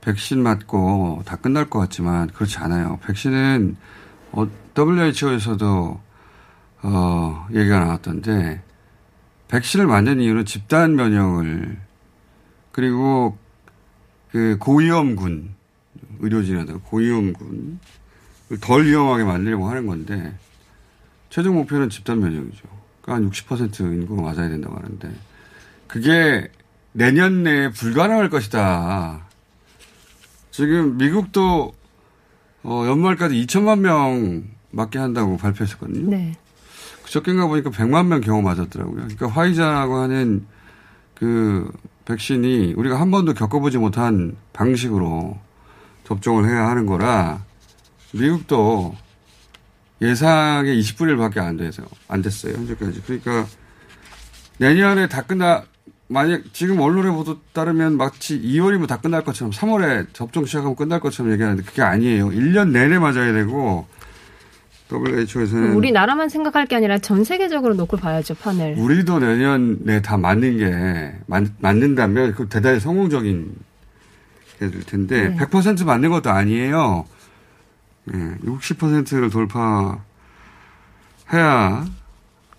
백신 0.01 0.43
맞고 0.43 1.21
다 1.25 1.37
끝날 1.37 1.69
것 1.69 1.79
같지만, 1.79 2.27
그렇지 2.27 2.57
않아요. 2.57 2.99
백신은, 3.05 3.77
어, 4.33 4.45
WHO에서도, 4.75 6.01
어, 6.83 7.47
얘기가 7.53 7.79
나왔던데, 7.79 8.63
백신을 9.47 9.87
맞는 9.87 10.21
이유는 10.21 10.45
집단 10.45 10.95
면역을, 10.95 11.77
그리고 12.71 13.37
그 14.31 14.57
고위험군, 14.59 15.55
의료진이라든 16.19 16.79
고위험군, 16.81 17.79
덜 18.61 18.85
위험하게 18.85 19.23
만들려고 19.23 19.67
하는 19.67 19.85
건데, 19.87 20.33
최종 21.29 21.55
목표는 21.55 21.89
집단 21.89 22.19
면역이죠. 22.19 22.63
그러니까 23.01 23.25
한 23.25 23.29
60% 23.31 23.79
인구가 23.79 24.21
맞아야 24.21 24.49
된다고 24.49 24.75
하는데, 24.77 25.13
그게 25.87 26.49
내년 26.93 27.43
내에 27.43 27.69
불가능할 27.69 28.29
것이다. 28.29 29.25
지금 30.51 30.97
미국도 30.97 31.73
어, 32.63 32.85
연말까지 32.85 33.35
2천만 33.45 33.79
명 33.79 34.43
맞게 34.71 34.99
한다고 34.99 35.37
발표했었거든요. 35.37 36.09
네. 36.09 36.35
그저께인가 37.03 37.47
보니까 37.47 37.69
100만 37.69 38.07
명 38.07 38.21
경험 38.21 38.43
맞았더라고요. 38.45 38.95
그러니까 38.95 39.27
화이자라고 39.27 39.97
하는 39.97 40.45
그 41.13 41.71
백신이 42.05 42.73
우리가 42.75 42.99
한 42.99 43.11
번도 43.11 43.33
겪어보지 43.33 43.77
못한 43.77 44.35
방식으로 44.53 45.37
접종을 46.03 46.49
해야 46.49 46.67
하는 46.67 46.85
거라 46.85 47.43
미국도 48.13 48.95
예상의 50.01 50.81
20분일밖에 50.81 51.37
안 51.37 51.57
돼서 51.57 51.83
안 52.07 52.21
됐어요 52.21 52.53
현재까지. 52.53 53.01
그러니까 53.03 53.45
내년에 54.57 55.07
다 55.07 55.21
끝나 55.21 55.63
만약 56.07 56.41
지금 56.53 56.81
언론의 56.81 57.13
보도 57.13 57.39
따르면 57.53 57.97
마치 57.97 58.41
2월이면 58.41 58.87
다 58.87 58.97
끝날 58.99 59.23
것처럼 59.23 59.51
3월에 59.51 60.07
접종 60.13 60.45
시작하면 60.45 60.75
끝날 60.75 60.99
것처럼 60.99 61.31
얘기하는데 61.31 61.63
그게 61.63 61.81
아니에요. 61.81 62.29
1년 62.29 62.71
내내 62.71 62.99
맞아야 62.99 63.31
되고 63.31 63.87
WHO에서는 64.91 65.73
우리나라만 65.73 66.29
생각할 66.29 66.65
게 66.65 66.75
아니라 66.75 66.97
전 66.99 67.23
세계적으로 67.23 67.73
놓고 67.75 67.97
봐야죠 67.97 68.35
판을. 68.35 68.75
우리도 68.77 69.19
내년에 69.19 70.01
다 70.01 70.17
맞는 70.17 70.57
게 70.57 71.13
맞, 71.27 71.45
맞는다면 71.59 72.33
그 72.33 72.49
대단히 72.49 72.79
성공적인 72.79 73.55
게될 74.59 74.83
텐데 74.83 75.29
네. 75.29 75.37
100% 75.37 75.85
맞는 75.85 76.09
것도 76.09 76.29
아니에요. 76.29 77.05
예, 78.13 78.17
60%를 78.43 79.29
돌파해야 79.29 80.01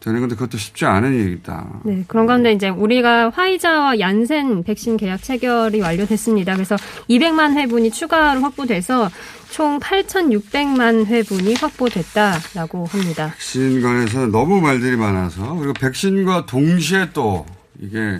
되는 0.02 0.20
건데 0.20 0.34
그것도 0.34 0.58
쉽지 0.58 0.84
않은 0.84 1.14
일이다. 1.14 1.80
네, 1.84 2.04
그런 2.08 2.26
가운데 2.26 2.52
이제 2.52 2.68
우리가 2.68 3.30
화이자와 3.30 4.00
얀센 4.00 4.64
백신 4.64 4.96
계약 4.96 5.22
체결이 5.22 5.80
완료됐습니다. 5.80 6.54
그래서 6.54 6.76
200만 7.08 7.56
회분이 7.56 7.92
추가로 7.92 8.40
확보돼서 8.40 9.10
총 9.50 9.78
8,600만 9.78 11.06
회분이 11.06 11.54
확보됐다라고 11.54 12.86
합니다. 12.86 13.32
백신 13.32 13.80
관해서 13.80 14.26
너무 14.26 14.60
말들이 14.60 14.96
많아서 14.96 15.54
그리고 15.54 15.72
백신과 15.74 16.46
동시에 16.46 17.10
또 17.12 17.46
이게 17.78 18.18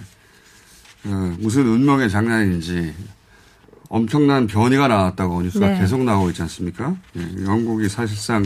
어, 1.04 1.34
무슨 1.40 1.66
운명의 1.66 2.10
장난인지 2.10 2.94
엄청난 3.88 4.46
변이가 4.46 4.86
나왔다고 4.86 5.42
뉴스가 5.42 5.68
네. 5.68 5.80
계속 5.80 6.04
나오고 6.04 6.30
있지 6.30 6.42
않습니까? 6.42 6.94
예, 7.16 7.44
영국이 7.44 7.88
사실상 7.88 8.44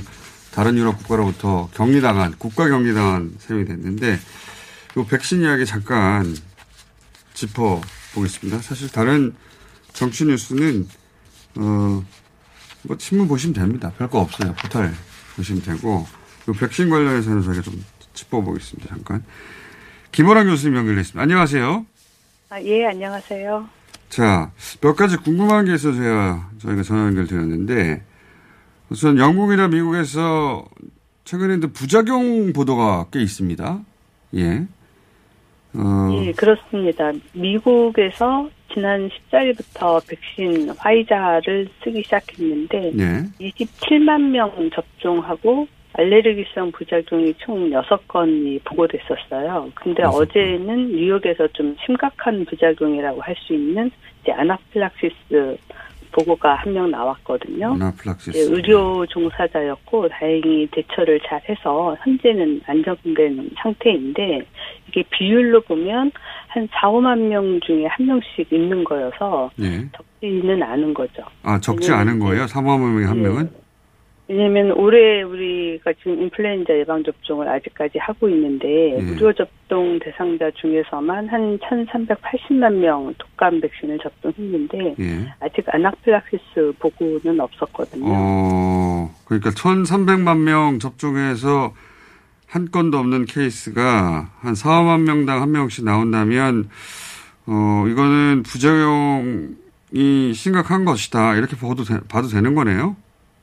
다른 0.57 0.79
유럽 0.79 0.97
국가로부터 0.97 1.69
격리당한 1.75 2.33
국가 2.39 2.67
격리당한 2.67 3.35
셈이 3.39 3.67
됐는데 3.67 4.19
이 4.97 5.05
백신 5.07 5.43
이야기 5.43 5.67
잠깐 5.67 6.35
짚어 7.35 7.83
보겠습니다. 8.15 8.63
사실 8.63 8.91
다른 8.91 9.35
정치 9.93 10.25
뉴스는 10.25 10.89
어, 11.57 12.03
뭐 12.85 12.97
신문 12.99 13.29
보시면 13.29 13.53
됩니다. 13.53 13.93
별거 13.99 14.19
없어요. 14.21 14.55
포털 14.55 14.95
보시면 15.37 15.61
되고 15.61 16.07
이 16.49 16.53
백신 16.53 16.89
관련해서는 16.89 17.43
저희가 17.43 17.61
좀 17.61 17.85
짚어 18.15 18.41
보겠습니다. 18.41 18.89
잠깐 18.89 19.23
김호랑 20.13 20.47
교수님 20.47 20.75
연결돼 20.75 21.03
있습니다. 21.03 21.21
안녕하세요. 21.21 21.85
아, 22.49 22.63
예, 22.63 22.87
안녕하세요. 22.87 23.69
자, 24.09 24.53
몇 24.81 24.97
가지 24.97 25.19
궁금한 25.19 25.67
게 25.67 25.75
있어서 25.75 25.99
제가, 25.99 26.49
저희가 26.61 26.83
전화 26.83 27.07
연결 27.07 27.27
드렸는데, 27.27 28.03
우선 28.90 29.19
영국이나 29.19 29.69
미국에서 29.69 30.64
최근에 31.25 31.59
부작용 31.73 32.52
보도가 32.52 33.07
꽤 33.12 33.21
있습니다. 33.21 33.81
예. 34.37 34.66
어, 35.75 36.23
예, 36.25 36.33
그렇습니다. 36.33 37.12
미국에서 37.33 38.49
지난 38.73 39.09
14일부터 39.09 40.00
백신 40.09 40.71
화이자를 40.78 41.69
쓰기 41.83 42.02
시작했는데 42.02 42.93
예. 42.99 43.25
27만 43.50 44.31
명 44.31 44.50
접종하고 44.73 45.66
알레르기성 45.95 46.73
부작용이 46.73 47.35
총 47.38 47.71
6건이 47.71 48.62
보고됐었어요. 48.64 49.71
근데 49.75 50.02
여섯 50.02 50.12
건. 50.19 50.23
어제는 50.23 50.88
뉴욕에서 50.93 51.49
좀 51.49 51.75
심각한 51.85 52.45
부작용이라고 52.45 53.21
할 53.23 53.35
수 53.47 53.55
있는 53.55 53.90
이제 54.23 54.33
아나필락시스 54.33 55.57
보고가 56.13 56.54
한 56.54 56.73
명 56.73 56.91
나왔거든요. 56.91 57.75
아나플락시스. 57.75 58.37
예, 58.37 58.43
의료 58.43 59.04
종사자였고 59.07 60.09
다행히 60.09 60.67
대처를 60.73 61.21
잘 61.26 61.41
해서 61.49 61.97
현재는 62.02 62.61
안정된 62.67 63.50
상태인데 63.63 64.41
이게 64.89 65.02
비율로 65.11 65.61
보면 65.63 66.11
한 66.49 66.69
4, 66.73 66.89
5만 66.91 67.19
명 67.28 67.61
중에 67.61 67.87
한 67.87 68.07
명씩 68.07 68.52
있는 68.52 68.83
거여서 68.85 69.50
예. 69.61 69.85
적지는 69.97 70.63
않은 70.63 70.95
거죠. 70.95 71.23
아, 71.43 71.59
적지 71.61 71.93
않은 71.93 72.19
거예요? 72.19 72.45
3만 72.47 72.78
명에 72.80 73.04
한 73.07 73.17
예. 73.19 73.21
명은? 73.23 73.50
왜냐하면 74.28 74.73
올해 74.73 75.23
우리가 75.23 75.93
지금 75.99 76.21
인플루엔자 76.23 76.76
예방 76.78 77.04
접종을 77.04 77.49
아직까지 77.49 77.99
하고 77.99 78.28
있는데 78.28 78.97
예. 78.97 79.00
무료 79.00 79.32
접종 79.32 80.00
대상자 80.00 80.50
중에서만 80.50 81.28
한 81.28 81.56
1,380만 81.58 82.73
명 82.75 83.15
독감 83.19 83.60
백신을 83.60 83.99
접종했는데 84.02 84.97
예. 84.99 85.32
아직 85.39 85.65
아나필락시스 85.73 86.73
보고는 86.80 87.39
없었거든요. 87.39 88.04
어, 88.08 89.15
그러니까 89.26 89.50
1,300만 89.50 90.39
명 90.39 90.80
접종해서 90.80 91.73
한 92.49 92.71
건도 92.71 92.99
없는 92.99 93.26
케이스가 93.26 94.30
한 94.41 94.54
4, 94.56 94.82
5만 94.82 95.02
명당 95.02 95.43
한 95.43 95.52
명씩 95.52 95.84
나온다면, 95.84 96.69
어, 97.47 97.84
이거는 97.89 98.43
부작용이 98.45 100.32
심각한 100.34 100.84
것이다. 100.84 101.34
이렇게 101.36 101.56
봐도, 101.56 101.84
되- 101.84 102.00
봐도 102.08 102.28
되는 102.28 102.54
거네요? 102.54 102.97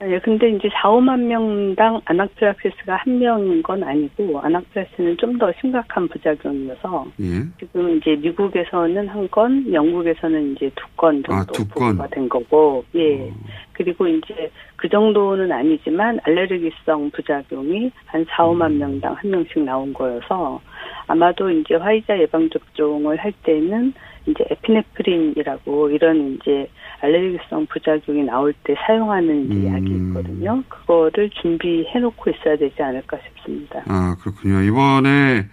예, 0.08 0.20
근데 0.20 0.50
이제 0.50 0.70
4, 0.82 0.90
5만 0.92 1.20
명당 1.28 2.02
아나필락시스가 2.06 2.96
한 2.98 3.20
명인 3.20 3.62
건 3.64 3.84
아니고 3.84 4.40
아나필락시스는 4.42 5.18
좀 5.18 5.38
더 5.38 5.52
심각한 5.60 6.08
부작용이어서 6.08 7.06
예. 7.22 7.26
지금 7.60 7.98
이제 7.98 8.16
미국에서는 8.16 9.08
한 9.08 9.28
건, 9.30 9.72
영국에서는 9.74 10.54
이제 10.54 10.70
두 10.76 10.86
건 10.96 11.24
정도 11.24 11.34
아, 11.34 11.46
두 11.46 11.68
건. 11.68 11.90
보고가 11.98 12.08
된 12.10 12.30
거고, 12.30 12.86
예. 12.96 13.32
그리고 13.74 14.08
이제 14.08 14.52
그 14.76 14.88
정도는 14.90 15.52
아니지만 15.52 16.20
알레르기성 16.24 17.10
부작용이 17.12 17.92
한 18.06 18.26
4, 18.30 18.46
5만 18.46 18.74
명당 18.74 19.14
한 19.14 19.32
명씩 19.32 19.64
나온 19.64 19.92
거여서 19.94 20.62
아마도 21.08 21.50
이제 21.50 21.76
화이자 21.76 22.20
예방 22.20 22.50
접종을 22.50 23.18
할 23.18 23.32
때는 23.44 23.94
이제 24.28 24.46
에피네프린이라고 24.52 25.90
이런 25.90 26.36
이제 26.36 26.68
알레르기성 27.04 27.66
부작용이 27.68 28.24
나올 28.24 28.54
때 28.64 28.74
사용하는 28.88 29.52
음. 29.52 29.68
약이 29.68 29.92
있거든요. 30.08 30.64
그거를 30.70 31.30
준비해 31.42 32.00
놓고 32.00 32.30
있어야 32.30 32.56
되지 32.56 32.82
않을까 32.82 33.18
싶습니다. 33.28 33.84
아, 33.88 34.16
그렇군요. 34.22 34.62
이번에 34.62 35.48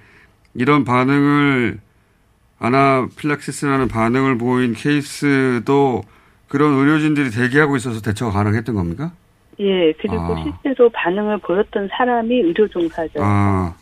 이런 0.55 0.85
반응을, 0.85 1.81
아나필락시스라는 2.61 3.89
반응을 3.89 4.39
보인 4.39 4.75
케이스도 4.75 6.03
그런 6.47 6.73
의료진들이 6.75 7.31
대기하고 7.31 7.77
있어서 7.77 8.01
대처가 8.01 8.31
가능했던 8.31 8.75
겁니까? 8.75 9.13
예, 9.59 9.93
그리고 9.95 10.21
아. 10.21 10.45
실제로 10.63 10.89
반응을 10.91 11.39
보였던 11.39 11.89
사람이 11.91 12.33
의료 12.33 12.69
종사자 12.69 13.13
아, 13.19 13.75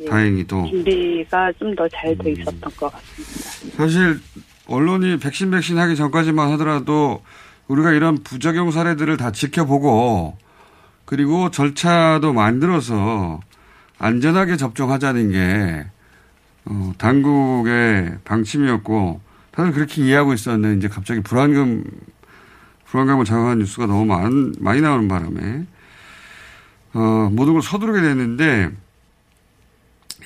예, 0.00 0.04
다행히도. 0.06 0.66
준비가 0.66 1.52
좀 1.52 1.74
더잘 1.76 2.10
음. 2.10 2.18
돼 2.18 2.32
있었던 2.32 2.60
것 2.76 2.92
같습니다. 2.92 3.76
사실 3.76 4.20
언론이 4.66 5.18
백신 5.18 5.50
백신 5.50 5.78
하기 5.78 5.96
전까지만 5.96 6.52
하더라도 6.52 7.22
우리가 7.68 7.92
이런 7.92 8.22
부작용 8.22 8.70
사례들을 8.70 9.16
다 9.16 9.32
지켜보고 9.32 10.36
그리고 11.04 11.50
절차도 11.50 12.32
만들어서 12.32 13.40
안전하게 13.98 14.56
접종하자는 14.56 15.30
게 15.30 15.86
어, 16.66 16.92
당국의 16.98 18.18
방침이었고 18.24 19.20
다들 19.52 19.72
그렇게 19.72 20.02
이해하고 20.02 20.34
있었는데 20.34 20.78
이제 20.78 20.88
갑자기 20.88 21.20
불안감 21.20 21.84
불안감을 22.86 23.24
자극한 23.24 23.58
뉴스가 23.58 23.86
너무 23.86 24.04
많, 24.04 24.54
많이 24.58 24.80
나오는 24.80 25.08
바람에 25.08 25.64
어, 26.94 27.30
모든 27.32 27.52
걸 27.52 27.62
서두르게 27.62 28.00
됐는데 28.00 28.70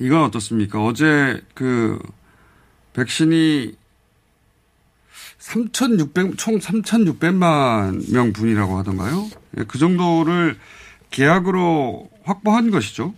이건 0.01 0.25
어떻습니까? 0.25 0.83
어제 0.83 1.43
그 1.55 1.99
백신이 2.95 3.75
3,600, 5.41 6.37
총 6.37 6.59
3,600만 6.59 8.13
명 8.13 8.33
분이라고 8.33 8.77
하던가요? 8.77 9.27
예, 9.59 9.65
그 9.67 9.79
정도를 9.79 10.57
계약으로 11.11 12.09
확보한 12.25 12.71
것이죠. 12.71 13.15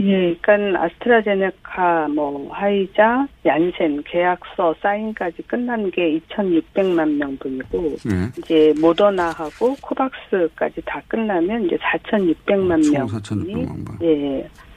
예, 0.00 0.36
그러니까 0.40 0.84
아스트라제네카, 0.84 2.06
뭐 2.14 2.48
화이자, 2.52 3.26
얀센 3.44 4.00
계약서 4.04 4.72
사인까지 4.80 5.42
끝난 5.42 5.90
게 5.90 6.20
2,600만 6.20 7.16
명분이고 7.16 7.96
예. 8.12 8.30
이제 8.38 8.72
모더나하고 8.80 9.74
코박스까지 9.80 10.82
다 10.86 11.02
끝나면 11.08 11.66
이제 11.66 11.76
4,600만 11.78 12.84
총명 12.84 13.06
4,600만 13.08 13.84
번. 13.84 13.98
예, 14.02 14.42
어, 14.44 14.67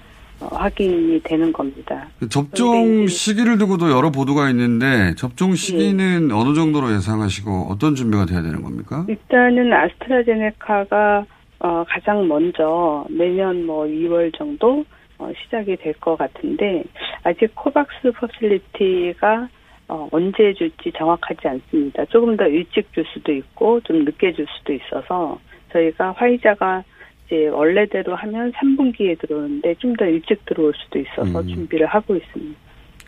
확인이 0.49 1.19
되는 1.23 1.51
겁니다. 1.54 2.08
접종 2.30 3.08
시기를 3.08 3.58
두고도 3.58 3.91
여러 3.91 4.10
보도가 4.12 4.49
있는데 4.49 5.13
접종 5.15 5.56
시기는 5.56 6.32
어느 6.32 6.54
정도로 6.56 6.91
예상하시고 6.95 7.67
어떤 7.69 7.95
준비가 7.95 8.25
돼야 8.25 8.41
되는 8.41 8.62
겁니까? 8.62 9.06
일단은 9.08 9.71
아스트라제네카가 9.73 11.25
어, 11.60 11.84
가장 11.88 12.27
먼저 12.27 13.06
내년 13.10 13.65
뭐 13.65 13.86
2월 13.86 14.36
정도 14.36 14.84
어, 15.19 15.32
시작이 15.43 15.75
될 15.77 15.93
것 16.01 16.17
같은데 16.17 16.84
아직 17.23 17.51
COVAX 17.54 18.12
Facility가 18.15 19.48
어, 19.88 20.08
언제 20.12 20.54
줄지 20.54 20.91
정확하지 20.97 21.47
않습니다. 21.47 22.06
조금 22.06 22.36
더 22.38 22.47
일찍 22.47 22.91
줄 22.93 23.04
수도 23.13 23.32
있고 23.34 23.80
좀 23.82 24.06
늦게 24.06 24.34
줄 24.34 24.45
수도 24.58 24.73
있어서 24.73 25.38
저희가 25.73 26.13
화이자가 26.17 26.84
이제 27.32 27.48
원래대로 27.48 28.15
하면 28.15 28.52
3분기에 28.52 29.20
들어오는데 29.20 29.76
좀 29.76 29.96
더 29.98 30.06
일찍 30.06 30.46
들어올 30.46 30.74
수도 30.76 31.00
있어서 31.00 31.41
음. 31.41 31.48
준비를 31.48 31.88
하고 31.88 32.15
있습니다. 32.15 32.60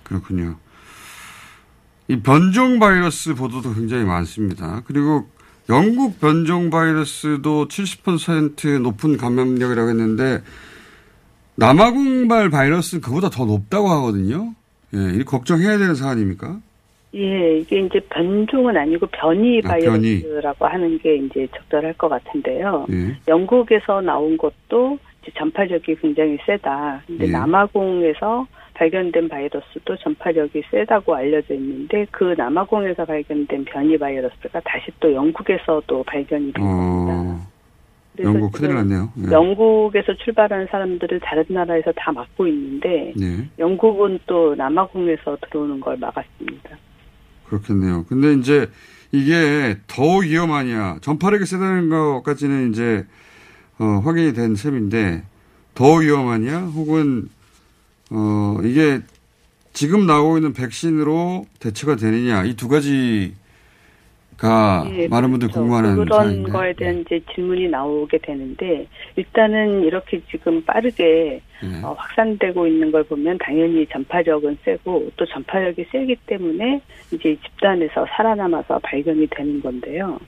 그렇군요. 0.04 0.56
이 2.08 2.20
변종 2.22 2.80
바이러스 2.80 3.34
보도도 3.34 3.74
굉장히 3.74 4.04
많습니다. 4.06 4.82
그리고 4.86 5.28
영국 5.70 6.20
변종 6.20 6.70
바이러스도 6.70 7.68
70% 7.68 8.82
높은 8.82 9.18
감염력이라고 9.18 9.90
했는데 9.90 10.42
남아공발 11.56 12.50
바이러스는 12.50 13.02
그보다 13.02 13.30
더 13.30 13.46
높다고 13.46 13.90
하거든요. 13.90 14.54
예, 14.94 15.14
이 15.16 15.24
걱정해야 15.24 15.78
되는 15.78 15.96
사안입니까? 15.96 16.60
예, 17.16 17.60
이게 17.60 17.80
이제 17.80 18.00
변종은 18.10 18.76
아니고 18.76 19.06
변이 19.08 19.62
아, 19.66 19.78
변이. 19.78 20.22
바이러스라고 20.24 20.66
하는 20.66 20.98
게 20.98 21.16
이제 21.16 21.48
적절할 21.56 21.94
것 21.94 22.10
같은데요. 22.10 22.88
예. 22.92 23.16
영국에서 23.28 24.02
나온 24.02 24.36
것도 24.38 24.98
전파력이 25.38 25.96
굉장히 25.96 26.38
세다. 26.46 27.04
근데 27.06 27.28
예. 27.28 27.32
남아공에서 27.32 28.48
발견된 28.74 29.30
바이러스도 29.30 29.96
전파력이 29.98 30.64
세다고 30.72 31.16
알려져 31.16 31.54
있는데 31.54 32.08
그 32.10 32.34
남아공에서 32.36 33.06
발견된 33.06 33.66
변이 33.66 33.98
바이러스가 33.98 34.60
다시 34.66 34.92
또 35.00 35.14
영국에서도 35.14 36.04
발견이 36.04 36.52
된 36.52 36.64
겁니다. 36.64 37.14
어, 37.14 37.54
영국 38.24 38.52
큰일 38.54 38.74
났네요. 38.74 39.10
예. 39.28 39.32
영국에서 39.32 40.16
출발한 40.16 40.68
사람들을 40.72 41.20
다른 41.20 41.46
나라에서 41.48 41.92
다 41.92 42.12
막고 42.12 42.48
있는데 42.48 43.14
예, 43.22 43.48
영국은 43.60 44.20
또 44.26 44.56
남아공에서 44.56 45.38
들어오는 45.42 45.80
걸 45.80 45.98
막았습니다. 45.98 46.78
그렇겠네요. 47.48 48.06
근데 48.08 48.34
이제 48.34 48.70
이게 49.12 49.78
더 49.88 50.18
위험하냐, 50.18 50.98
전파력이 51.02 51.46
세다는 51.46 51.90
것까지는 51.90 52.72
이제, 52.72 53.06
어, 53.78 54.02
확인이 54.04 54.34
된 54.34 54.56
셈인데, 54.56 55.24
더 55.76 55.94
위험하냐, 55.96 56.60
혹은, 56.62 57.30
어, 58.10 58.58
이게 58.64 59.02
지금 59.72 60.06
나오고 60.08 60.38
있는 60.38 60.54
백신으로 60.54 61.46
대처가 61.60 61.96
되느냐, 61.96 62.44
이 62.46 62.56
두 62.56 62.68
가지가 62.68 63.34
예, 64.92 65.08
많은 65.08 65.30
분들이 65.32 65.52
그렇죠. 65.52 65.60
궁금해하는 65.62 65.96
그런 65.96 66.20
사안인데. 66.20 66.52
거에 66.52 66.74
대한 66.74 67.00
이제 67.02 67.22
질문이 67.34 67.70
나오게 67.70 68.20
되는데 68.20 68.88
일단은 69.16 69.84
이렇게 69.84 70.22
지금 70.30 70.64
빠르게 70.66 71.42
예. 71.64 71.84
어, 71.84 71.94
확산되고 71.94 72.68
있는 72.68 72.92
걸 72.92 73.04
보면 73.04 73.38
당연히 73.40 73.86
전파력은 73.88 74.58
세고 74.64 75.10
또 75.16 75.26
전파력이 75.26 75.86
세기 75.92 76.16
때문에 76.26 76.82
이제 77.12 77.38
집단에서 77.44 78.06
살아남아서 78.10 78.80
발견이 78.80 79.28
되는 79.28 79.62
건데요. 79.62 80.20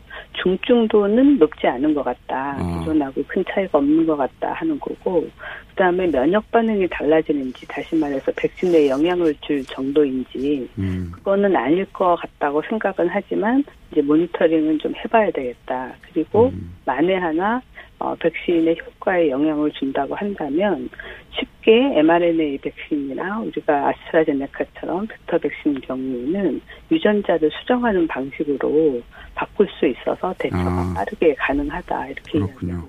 중증도는 0.42 1.38
높지 1.38 1.68
않은 1.68 1.94
것 1.94 2.04
같다. 2.04 2.58
어. 2.60 2.80
기존하고 2.80 3.24
큰 3.28 3.44
차이가 3.50 3.78
없는 3.78 4.06
것 4.06 4.16
같다 4.16 4.54
하는 4.54 4.80
거고 4.80 5.28
그다음에 5.70 6.08
면역 6.08 6.50
반응이 6.52 6.88
달라지는지 6.90 7.68
다시 7.68 7.96
말해서 7.96 8.32
백신에 8.36 8.88
영향을 8.88 9.36
줄 9.42 9.64
정도인지 9.66 10.70
음, 10.78 11.12
그거는 11.14 11.54
아닐 11.56 11.86
것 11.92 12.16
같다고 12.16 12.62
생각은 12.70 13.10
하지만 13.10 13.64
이제 13.92 14.02
모니터링은 14.02 14.80
좀 14.80 14.94
해봐야 14.96 15.32
되겠다. 15.32 15.94
그리고 16.02 16.48
음. 16.48 16.74
만에 16.86 17.16
하나 17.16 17.62
어, 18.06 18.16
백신의 18.20 18.78
효과에 18.86 19.32
영향을 19.32 19.72
준다고 19.72 20.14
한다면 20.14 20.88
쉽게 21.32 21.98
mRNA 22.00 22.60
백신이나 22.60 23.40
우리가 23.40 23.90
아스트라제네카처럼 23.90 25.08
벡터 25.08 25.40
백신 25.40 25.82
경우에는 25.82 26.62
유전자를 26.92 27.50
수정하는 27.60 28.08
방식으로 28.08 29.02
바꿀 29.34 29.68
수 29.80 29.88
있어서 29.88 30.34
대처가 30.38 30.64
아. 30.64 30.94
빠르게 30.96 31.34
가능하다 31.34 32.08
이렇게 32.08 32.32
그렇군요. 32.34 32.88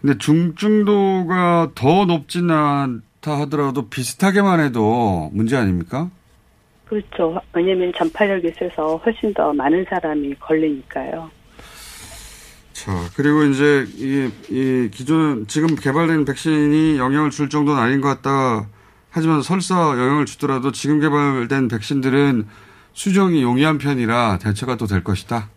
근데 0.00 0.18
중증도가 0.18 1.70
더 1.74 2.04
높진 2.04 2.50
않다 2.50 3.40
하더라도 3.42 3.88
비슷하게만 3.88 4.60
해도 4.60 5.30
문제 5.32 5.56
아닙니까? 5.56 6.10
그렇죠. 6.86 7.40
왜냐하면 7.52 7.92
전파력이 7.96 8.52
세서 8.52 8.96
훨씬 8.96 9.32
더 9.34 9.52
많은 9.52 9.84
사람이 9.88 10.34
걸리니까요. 10.34 11.30
자, 12.76 12.92
그리고 13.14 13.44
이제 13.44 13.86
이, 13.96 14.30
이 14.50 14.90
기존 14.92 15.46
지금 15.46 15.74
개발된 15.76 16.26
백신이 16.26 16.98
영향을 16.98 17.30
줄 17.30 17.48
정도는 17.48 17.80
아닌 17.80 18.02
것 18.02 18.08
같다. 18.08 18.68
하지만 19.08 19.40
설사 19.40 19.74
영향을 19.74 20.26
주더라도 20.26 20.72
지금 20.72 21.00
개발된 21.00 21.68
백신들은 21.68 22.46
수정이 22.92 23.42
용이한 23.42 23.78
편이라 23.78 24.38
대처가 24.42 24.76
또 24.76 24.86
될 24.86 25.02
것이다. 25.02 25.48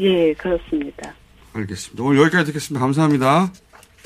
예, 0.00 0.34
그렇습니다. 0.34 1.14
알겠습니다. 1.52 2.02
오늘 2.02 2.20
여기까지 2.22 2.46
듣겠습니다. 2.46 2.84
감사합니다. 2.84 3.52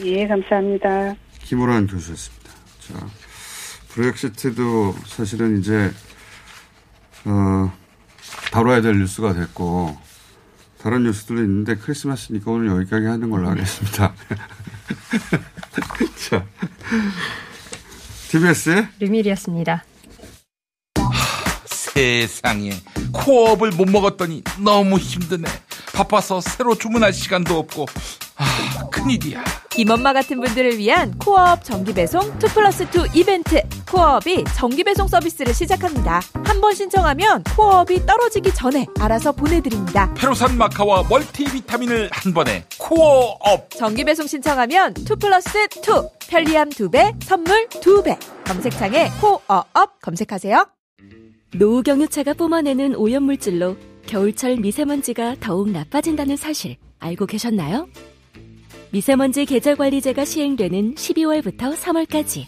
예, 0.04 0.26
감사합니다. 0.28 1.14
김호란 1.42 1.86
교수였습니다. 1.86 2.50
자, 2.80 3.06
브렉시트도 3.88 4.96
사실은 5.06 5.58
이제, 5.58 5.90
어, 7.24 7.72
다뤄야 8.52 8.82
될 8.82 8.98
뉴스가 8.98 9.32
됐고, 9.32 9.96
다른 10.82 11.04
뉴스들도 11.04 11.42
있는데 11.42 11.76
크리스마스니까 11.76 12.50
오늘 12.50 12.68
여기까지 12.68 13.06
하는 13.06 13.28
걸로 13.30 13.48
하겠습니다. 13.50 14.14
자, 16.30 16.44
TBS의 18.30 18.88
류밀이었습니다. 18.98 19.84
세상에 21.66 22.72
코어업을 23.12 23.72
못 23.72 23.90
먹었더니 23.90 24.42
너무 24.58 24.96
힘드네. 24.96 25.46
바빠서 25.94 26.40
새로 26.40 26.74
주문할 26.74 27.12
시간도 27.12 27.58
없고. 27.58 27.84
아 28.36 28.88
큰일이야 28.90 29.44
김엄마 29.70 30.12
같은 30.12 30.40
분들을 30.40 30.78
위한 30.78 31.16
코어업 31.18 31.64
정기배송 31.64 32.20
2 32.22 32.38
플러스 32.52 32.82
2 32.82 32.86
이벤트 33.18 33.62
코어업이 33.90 34.44
정기배송 34.56 35.06
서비스를 35.08 35.54
시작합니다. 35.54 36.20
한 36.44 36.60
번 36.60 36.74
신청하면 36.74 37.42
코어업이 37.56 38.04
떨어지기 38.04 38.52
전에 38.52 38.84
알아서 38.98 39.32
보내드립니다. 39.32 40.12
페루산 40.14 40.58
마카와 40.58 41.04
멀티비타민을 41.08 42.10
한 42.12 42.34
번에 42.34 42.64
코어업 42.78 43.70
정기배송 43.70 44.26
신청하면 44.26 44.92
2 44.98 45.04
플러스 45.18 45.48
2 45.58 46.28
편리함 46.28 46.68
2배 46.68 47.14
선물 47.24 47.66
2배 47.68 48.18
검색창에 48.44 49.08
코어업 49.22 50.00
검색하세요. 50.02 50.66
노후경유차가 51.54 52.34
뿜어내는 52.34 52.94
오염물질로 52.96 53.76
겨울철 54.06 54.56
미세먼지가 54.56 55.36
더욱 55.40 55.70
나빠진다는 55.70 56.36
사실 56.36 56.76
알고 56.98 57.24
계셨나요? 57.26 57.88
미세먼지 58.92 59.44
계절관리제가 59.44 60.24
시행되는 60.24 60.96
12월부터 60.96 61.76
3월까지 61.76 62.46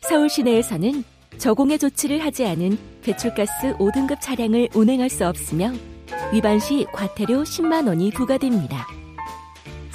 서울 0.00 0.30
시내에서는 0.30 1.04
저공해 1.36 1.76
조치를 1.76 2.24
하지 2.24 2.46
않은 2.46 2.78
배출가스 3.02 3.76
5등급 3.76 4.20
차량을 4.22 4.70
운행할 4.74 5.10
수 5.10 5.26
없으며 5.26 5.72
위반 6.32 6.58
시 6.58 6.86
과태료 6.92 7.42
10만 7.42 7.86
원이 7.88 8.10
부과됩니다. 8.12 8.86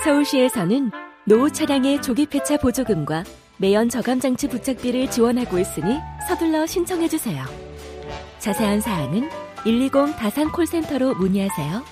서울시에서는 0.04 0.91
노후 1.26 1.52
차량의 1.52 2.04
조기 2.04 2.28
폐차 2.28 2.58
보조금과 2.58 3.24
매연 3.58 3.89
저감 3.89 4.20
장치 4.20 4.48
부착비를 4.48 5.10
지원하고 5.10 5.58
있으니 5.58 5.98
서둘러 6.28 6.67
신청해 6.67 7.08
주세요. 7.08 7.44
자세한 8.38 8.82
사항은 8.82 9.30
120 9.63 10.15
다산 10.17 10.52
콜센터로 10.52 11.15
문의하세요. 11.15 11.84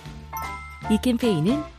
이 0.91 0.97
캠페인은 1.01 1.78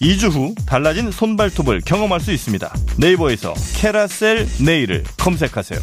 2주 0.00 0.30
후 0.32 0.54
달라진 0.66 1.10
손발톱을 1.10 1.82
경험할 1.84 2.20
수 2.20 2.32
있습니다. 2.32 2.72
네이버에서 2.96 3.54
캐라셀 3.76 4.48
네일을 4.64 5.04
검색하세요. 5.18 5.78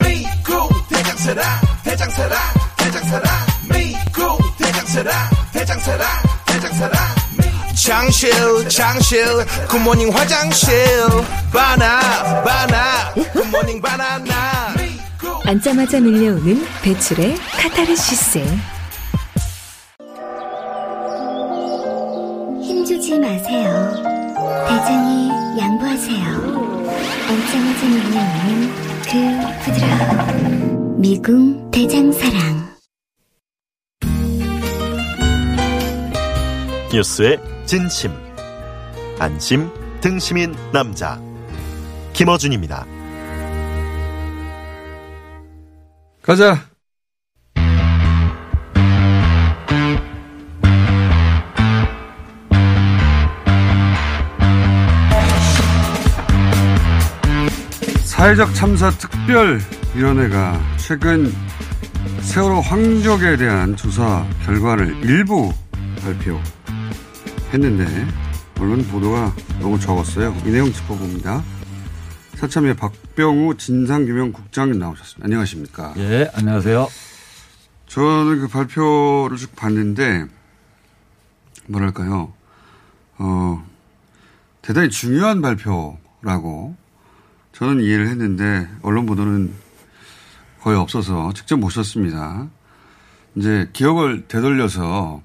미국 0.00 0.88
대장세라 0.88 1.42
대장세라 1.84 2.36
대장세라. 2.78 3.22
미국 3.70 4.56
대장세라 4.58 5.30
대장세라 5.52 6.04
대장세라. 6.46 6.98
장실 7.86 8.68
장실 8.68 9.24
good 9.68 9.84
morning 9.84 10.12
화장실. 10.12 10.74
바나 11.52 12.42
바나 12.42 13.12
good 13.32 13.49
morning 13.49 13.80
바나나. 13.80 14.74
앉자마자 15.44 16.00
밀려오는 16.00 16.66
배출의 16.82 17.36
카타르시스. 17.36 18.75
힘주지 22.86 23.18
마세요. 23.18 23.92
대장이 24.68 25.28
양보하세요. 25.58 26.24
앉자마자 27.26 27.88
밀려오는 27.88 28.70
그 29.02 29.64
부드러운 29.64 31.00
미궁 31.00 31.68
대장사랑. 31.72 32.76
뉴스의 36.92 37.40
진심. 37.66 38.12
안심, 39.18 39.68
등심인 40.00 40.54
남자. 40.72 41.20
김어준입니다. 42.12 42.86
가자. 46.22 46.75
사회적 58.16 58.54
참사 58.54 58.90
특별위원회가 58.92 60.58
최근 60.78 61.30
세월호 62.22 62.62
황적에 62.62 63.36
대한 63.36 63.76
조사 63.76 64.26
결과를 64.46 65.04
일부 65.04 65.52
발표했는데 66.00 67.84
언론 68.58 68.82
보도가 68.88 69.34
너무 69.60 69.78
적었어요. 69.78 70.34
이 70.46 70.50
내용 70.50 70.72
짚어봅니다. 70.72 71.44
사참의 72.36 72.74
박병우 72.76 73.58
진상규명 73.58 74.32
국장님 74.32 74.78
나오셨습니다. 74.78 75.26
안녕하십니까? 75.26 75.92
예, 75.98 76.30
안녕하세요. 76.32 76.88
저는 77.86 78.40
그 78.40 78.48
발표를 78.48 79.36
쭉 79.36 79.54
봤는데 79.54 80.24
뭐랄까요? 81.66 82.32
어, 83.18 83.62
대단히 84.62 84.88
중요한 84.88 85.42
발표라고 85.42 86.76
저는 87.56 87.80
이해를 87.82 88.08
했는데 88.08 88.68
언론 88.82 89.06
보도는 89.06 89.54
거의 90.60 90.76
없어서 90.76 91.32
직접 91.32 91.56
모셨습니다. 91.56 92.48
이제 93.36 93.70
기억을 93.72 94.28
되돌려서 94.28 95.22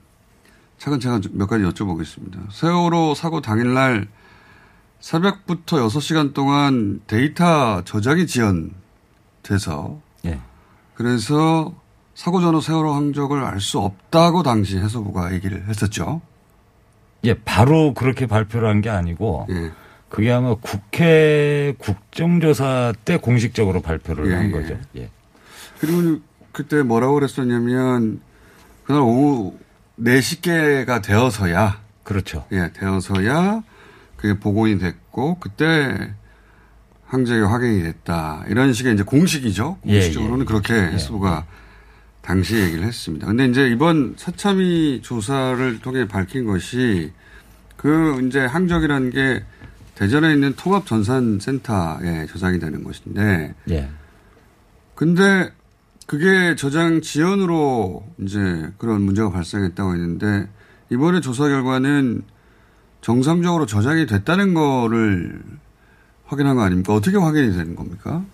차근차근 0.78 1.22
몇 1.34 1.48
가지 1.48 1.65
여쭤보겠습니다. 1.65 2.50
세월호 2.50 3.15
사고 3.15 3.41
당일날 3.41 4.08
새벽부터 5.02 5.86
6시간 5.88 6.34
동안 6.34 7.02
데이터 7.06 7.84
저장이 7.84 8.26
지연돼서 8.28 10.00
예. 10.26 10.39
그래서 10.94 11.74
사고 12.15 12.39
전후 12.39 12.62
세월호 12.62 12.94
항적을 12.94 13.44
알 13.44 13.60
수 13.60 13.80
없다고 13.80 14.44
당시 14.44 14.78
해서부가 14.78 15.34
얘기를 15.34 15.67
했었죠. 15.67 16.22
예, 17.26 17.34
바로 17.34 17.94
그렇게 17.94 18.26
발표를 18.26 18.70
한 18.70 18.82
게 18.82 18.89
아니고 18.89 19.48
예. 19.50 19.72
그게 20.12 20.30
아마 20.30 20.56
국회 20.56 21.74
국정조사 21.78 22.93
때 23.06 23.15
공식적으로 23.15 23.82
발표를 23.82 24.30
예, 24.30 24.36
한 24.36 24.47
예. 24.47 24.52
거죠. 24.52 24.78
예. 24.97 25.10
그리고 25.80 26.19
그때 26.52 26.84
뭐라고 26.84 27.13
그랬었냐면 27.13 28.19
그날 28.84 29.02
오후 29.02 29.58
4시께가 29.97 31.02
되어서야 31.02 31.80
그렇죠. 32.04 32.45
예, 32.52 32.71
되어서야 32.74 33.63
그게 34.17 34.38
복원이 34.38 34.80
됐고 34.80 35.39
그때 35.39 36.13
항적이 37.06 37.43
확인이 37.43 37.82
됐다. 37.84 38.43
이런 38.50 38.74
식의 38.74 38.95
이제 38.95 39.04
공식이죠. 39.04 39.78
예, 39.86 39.93
공식적으로는 39.93 40.41
예, 40.41 40.45
그렇게 40.45 40.74
예. 40.74 40.80
해수부가 40.88 41.45
당시 42.21 42.58
얘기를 42.58 42.84
했습니다. 42.84 43.28
근데 43.28 43.45
이제 43.45 43.69
이번 43.69 44.15
사참위 44.17 45.00
조사를 45.02 45.80
통해 45.80 46.06
밝힌 46.06 46.45
것이 46.45 47.13
그 47.78 48.21
이제 48.28 48.41
항적이라는 48.41 49.10
게 49.12 49.43
대전에 50.01 50.33
있는 50.33 50.55
통합전산센터에 50.55 52.25
저장이 52.25 52.57
되는 52.57 52.83
것인데 52.83 53.53
예. 53.69 53.87
근데 54.95 55.51
그게 56.07 56.55
저장 56.55 57.01
지연으로 57.01 58.03
이제 58.17 58.39
그런 58.79 59.03
문제가 59.03 59.29
발생했다고 59.29 59.93
했는데 59.93 60.47
이번에 60.89 61.21
조사 61.21 61.47
결과는 61.47 62.23
정상적으로 63.01 63.67
저장이 63.67 64.07
됐다는 64.07 64.55
거를 64.55 65.39
확인한 66.25 66.55
거 66.55 66.63
아닙니까? 66.63 66.95
어떻게 66.95 67.17
확인이 67.17 67.55
되는 67.55 67.75
겁니까? 67.75 68.25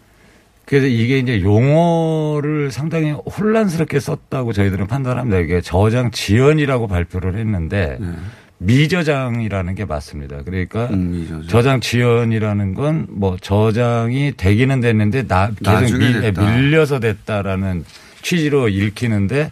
그래서 0.63 0.87
이게 0.87 1.19
이제 1.19 1.41
용어를 1.41 2.71
상당히 2.71 3.11
혼란스럽게 3.11 3.99
썼다고 3.99 4.53
저희들은 4.53 4.87
판단합니다. 4.87 5.39
이게 5.39 5.59
저장 5.59 6.11
지연이라고 6.11 6.87
발표를 6.87 7.35
했는데 7.35 7.97
네. 7.99 8.13
미저장이라는 8.59 9.75
게 9.75 9.85
맞습니다. 9.85 10.37
그러니까 10.43 10.87
음, 10.87 11.45
저장 11.47 11.79
지연이라는 11.79 12.73
건 12.73 13.07
뭐 13.09 13.37
저장이 13.39 14.33
되기는 14.37 14.81
됐는데 14.81 15.27
나 15.27 15.51
계속 15.63 15.97
밀, 15.97 16.21
됐다. 16.21 16.41
밀려서 16.55 16.99
됐다라는 16.99 17.85
취지로 18.21 18.67
읽히는데 18.69 19.51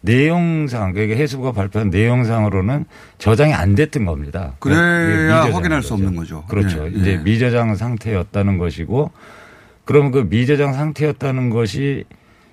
내용상 0.00 0.92
그러니까 0.92 1.16
해수부가 1.18 1.52
발표한 1.52 1.90
내용상으로는 1.90 2.84
저장이 3.18 3.52
안 3.54 3.74
됐던 3.74 4.04
겁니다. 4.04 4.52
그래야 4.60 5.42
확인할 5.52 5.82
수 5.82 5.90
거죠. 5.90 5.94
없는 5.94 6.16
거죠. 6.16 6.44
그렇죠. 6.48 6.86
예, 6.86 6.90
이제 6.90 7.12
예. 7.12 7.16
미저장 7.18 7.74
상태였다는 7.76 8.58
것이고 8.58 9.10
그러면 9.84 10.10
그 10.12 10.26
미저장 10.30 10.72
상태였다는 10.72 11.50
것이 11.50 12.04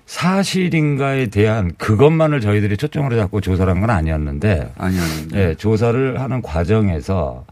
사실인가에 0.06 1.26
대한 1.26 1.72
그것만을 1.78 2.40
저희들이 2.40 2.76
초점으로 2.76 3.16
잡고 3.16 3.40
조사를 3.40 3.70
한 3.72 3.80
건 3.80 3.90
아니었는데 3.90 4.72
아니었는데 4.76 5.38
예, 5.50 5.54
조사를 5.54 6.20
하는 6.20 6.42
과정에서 6.42 7.44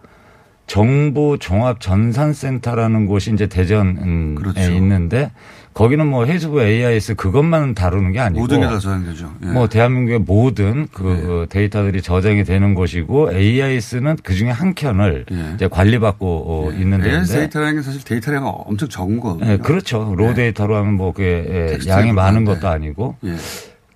정부 0.67 1.37
종합 1.41 1.81
전산센터라는 1.81 3.07
곳이 3.07 3.33
이제 3.33 3.47
대전에 3.47 4.35
그렇죠. 4.37 4.61
있는데 4.73 5.31
거기는 5.75 6.07
뭐 6.07 6.25
해수부 6.27 6.63
AIS 6.63 7.15
그것만 7.15 7.75
다루는 7.75 8.13
게 8.13 8.21
아니고 8.21 8.41
모든 8.43 8.61
게 8.61 8.67
다 8.67 8.79
저장되죠. 8.79 9.33
예. 9.43 9.47
뭐 9.47 9.69
대한민국의 9.69 10.19
모든 10.21 10.87
그 10.93 11.47
데이터들이 11.49 12.03
저장이 12.03 12.45
되는 12.45 12.75
곳이고 12.75 13.33
AIS는 13.33 14.17
그 14.23 14.35
중에 14.35 14.51
한 14.51 14.75
켠을 14.75 15.25
이제 15.55 15.69
관리받고 15.69 16.27
어, 16.27 16.73
있는 16.73 17.03
AIS 17.05 17.11
데이터인데 17.11 17.33
데이터라는 17.41 17.77
게 17.77 17.83
사실 17.83 18.05
데이터량이 18.05 18.47
엄청 18.67 18.89
적은 18.89 19.19
거거든요. 19.21 19.51
예, 19.53 19.57
그렇죠. 19.57 20.15
raw 20.15 20.35
데이터로 20.35 20.77
하면 20.77 20.95
뭐 20.95 21.13
그게 21.13 21.45
예, 21.49 21.79
양이 21.89 22.13
많은 22.13 22.41
해보는데. 22.43 22.61
것도 22.61 22.69
아니고 22.69 23.17
예. 23.25 23.35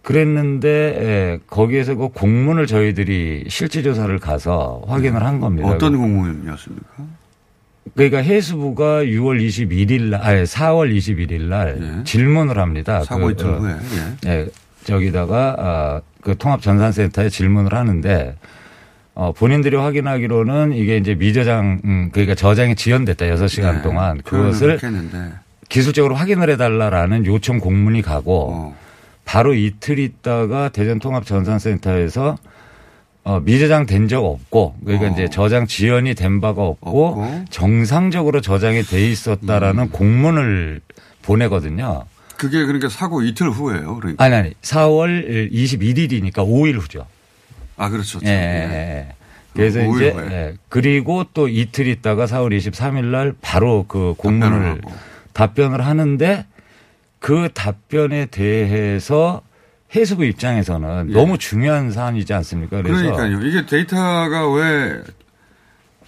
그랬는데 0.02 0.68
예, 0.68 1.38
거기에서 1.48 1.94
그 1.96 2.08
공문을 2.08 2.66
저희들이 2.66 3.46
실제 3.48 3.82
조사를 3.82 4.16
가서 4.18 4.82
확인을 4.86 5.22
한 5.24 5.40
겁니다. 5.40 5.68
어떤 5.68 5.96
공문이었습니까? 5.96 6.86
그러니까 7.94 8.18
해수부가 8.18 9.04
6월 9.04 9.40
21일 9.40 10.02
날, 10.10 10.22
아니 10.22 10.42
4월 10.42 10.94
21일 10.94 11.42
날 11.42 12.02
질문을 12.04 12.58
합니다. 12.58 13.00
예. 13.00 13.04
사고 13.04 13.26
그, 13.26 13.32
이틀 13.32 13.46
어, 13.46 13.58
후에. 13.58 13.76
예. 14.26 14.30
예, 14.30 14.46
저기다가 14.84 15.56
아, 15.58 16.00
그 16.20 16.36
통합전산센터에 16.36 17.28
질문을 17.28 17.74
하는데 17.74 18.36
어, 19.14 19.32
본인들이 19.32 19.76
확인하기로는 19.76 20.74
이게 20.74 20.98
이제 20.98 21.14
미저장, 21.14 21.80
음, 21.84 22.10
그러니까 22.12 22.34
저장이 22.34 22.74
지연됐다 22.74 23.26
6시간 23.26 23.76
네, 23.76 23.82
동안 23.82 24.20
그것을. 24.22 24.78
기술적으로 25.68 26.14
확인을 26.14 26.50
해달라라는 26.50 27.26
요청 27.26 27.58
공문이 27.58 28.02
가고 28.02 28.50
어. 28.52 28.76
바로 29.24 29.54
이틀 29.54 29.98
있다가 29.98 30.68
대전통합전산센터에서 30.68 32.36
어, 33.26 33.40
미저장 33.40 33.86
된 33.86 34.06
적 34.06 34.24
없고 34.24 34.76
그러니까 34.84 35.08
어. 35.08 35.10
이제 35.10 35.28
저장 35.28 35.66
지연이 35.66 36.14
된 36.14 36.40
바가 36.40 36.62
없고, 36.62 37.44
정상적으로 37.50 38.40
저장이 38.40 38.82
돼 38.84 39.10
있었다라는 39.10 39.82
음. 39.84 39.88
공문을 39.90 40.80
보내거든요. 41.22 42.04
그게 42.36 42.64
그러니까 42.64 42.88
사고 42.88 43.22
이틀 43.22 43.50
후예요. 43.50 43.96
그러니까. 43.96 44.22
아니 44.22 44.34
아니 44.36 44.52
4월 44.62 45.50
21일이니까 45.52 46.34
5일 46.34 46.74
후죠. 46.78 47.04
아 47.76 47.88
그렇죠. 47.88 48.20
예, 48.24 48.28
예, 48.28 48.32
예. 48.32 49.08
그래서 49.54 49.80
어, 49.80 49.84
오일 49.88 50.06
이제 50.06 50.10
후에. 50.12 50.26
예. 50.30 50.54
그리고 50.68 51.24
또 51.34 51.48
이틀 51.48 51.88
있다가 51.88 52.26
4월 52.26 52.56
23일 52.56 53.06
날 53.06 53.34
바로 53.40 53.86
그 53.88 54.14
답변을 54.16 54.40
공문을 54.40 54.70
하고. 54.70 54.92
답변을 55.32 55.84
하는데 55.84 56.46
그 57.18 57.48
답변에 57.52 58.26
대해서 58.26 59.40
해수부 59.94 60.24
입장에서는 60.24 61.10
예. 61.10 61.12
너무 61.14 61.38
중요한 61.38 61.90
사안이지 61.90 62.32
않습니까? 62.34 62.82
그러니까요. 62.82 63.40
이게 63.42 63.66
데이터가 63.66 64.50
왜, 64.52 65.02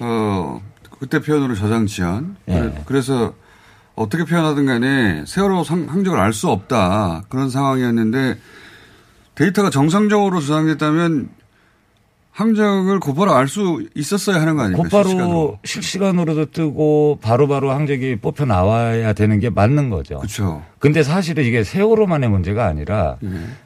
어, 0.01 0.61
그때 0.99 1.21
표현으로 1.21 1.55
저장 1.55 1.87
지연. 1.87 2.37
예. 2.49 2.83
그래서 2.87 3.35
어떻게 3.95 4.25
표현하든 4.25 4.67
간에 4.67 5.25
세월호 5.27 5.65
상- 5.65 5.87
항적을 5.89 6.19
알 6.19 6.33
수 6.33 6.49
없다. 6.49 7.25
그런 7.29 7.51
상황이었는데 7.51 8.39
데이터가 9.35 9.71
정상적으로 9.71 10.41
저장됐다면 10.41 11.29
항적을 12.39 13.01
곧바로 13.01 13.35
알 13.35 13.49
수 13.49 13.85
있었어야 13.97 14.41
하는 14.41 14.55
거 14.55 14.63
아닙니까? 14.63 14.83
곧바로 14.85 15.09
실시간으로. 15.09 15.59
실시간으로도 15.65 16.51
뜨고 16.53 17.19
바로 17.21 17.49
바로 17.49 17.73
항적이 17.73 18.17
뽑혀 18.23 18.45
나와야 18.45 19.13
되는 19.13 19.41
게 19.41 19.51
맞는 19.51 19.91
거죠. 19.91 20.19
그렇죠. 20.19 20.63
근데 20.79 21.03
사실은 21.03 21.43
이게 21.45 21.65
세월호만의 21.65 22.29
문제가 22.31 22.67
아니라 22.67 23.17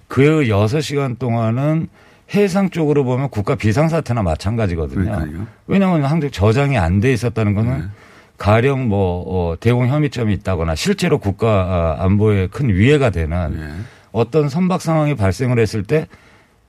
그 0.09 0.45
6시간 0.47 1.19
동안은 1.19 1.89
해상 2.35 2.71
쪽으로 2.71 3.05
보면 3.05 3.29
국가 3.29 3.57
비상사태나 3.57 4.23
마찬가지거든요. 4.23 5.05
그러니까요. 5.05 5.47
왜냐하면 5.67 6.07
항적 6.07 6.33
저장이 6.33 6.79
안 6.79 7.01
돼 7.01 7.13
있었다는 7.13 7.53
거는 7.55 7.91
가령 8.39 8.89
뭐 8.89 9.23
어, 9.27 9.55
대공 9.61 9.87
혐의점이 9.89 10.33
있다거나 10.33 10.77
실제로 10.77 11.19
국가 11.19 11.97
아, 11.99 12.05
안보에 12.07 12.47
큰 12.47 12.71
위해가 12.71 13.11
되는 13.11 13.83
어떤 14.13 14.49
선박 14.49 14.81
상황이 14.81 15.15
발생을 15.15 15.59
했을 15.59 15.83
때 15.83 16.07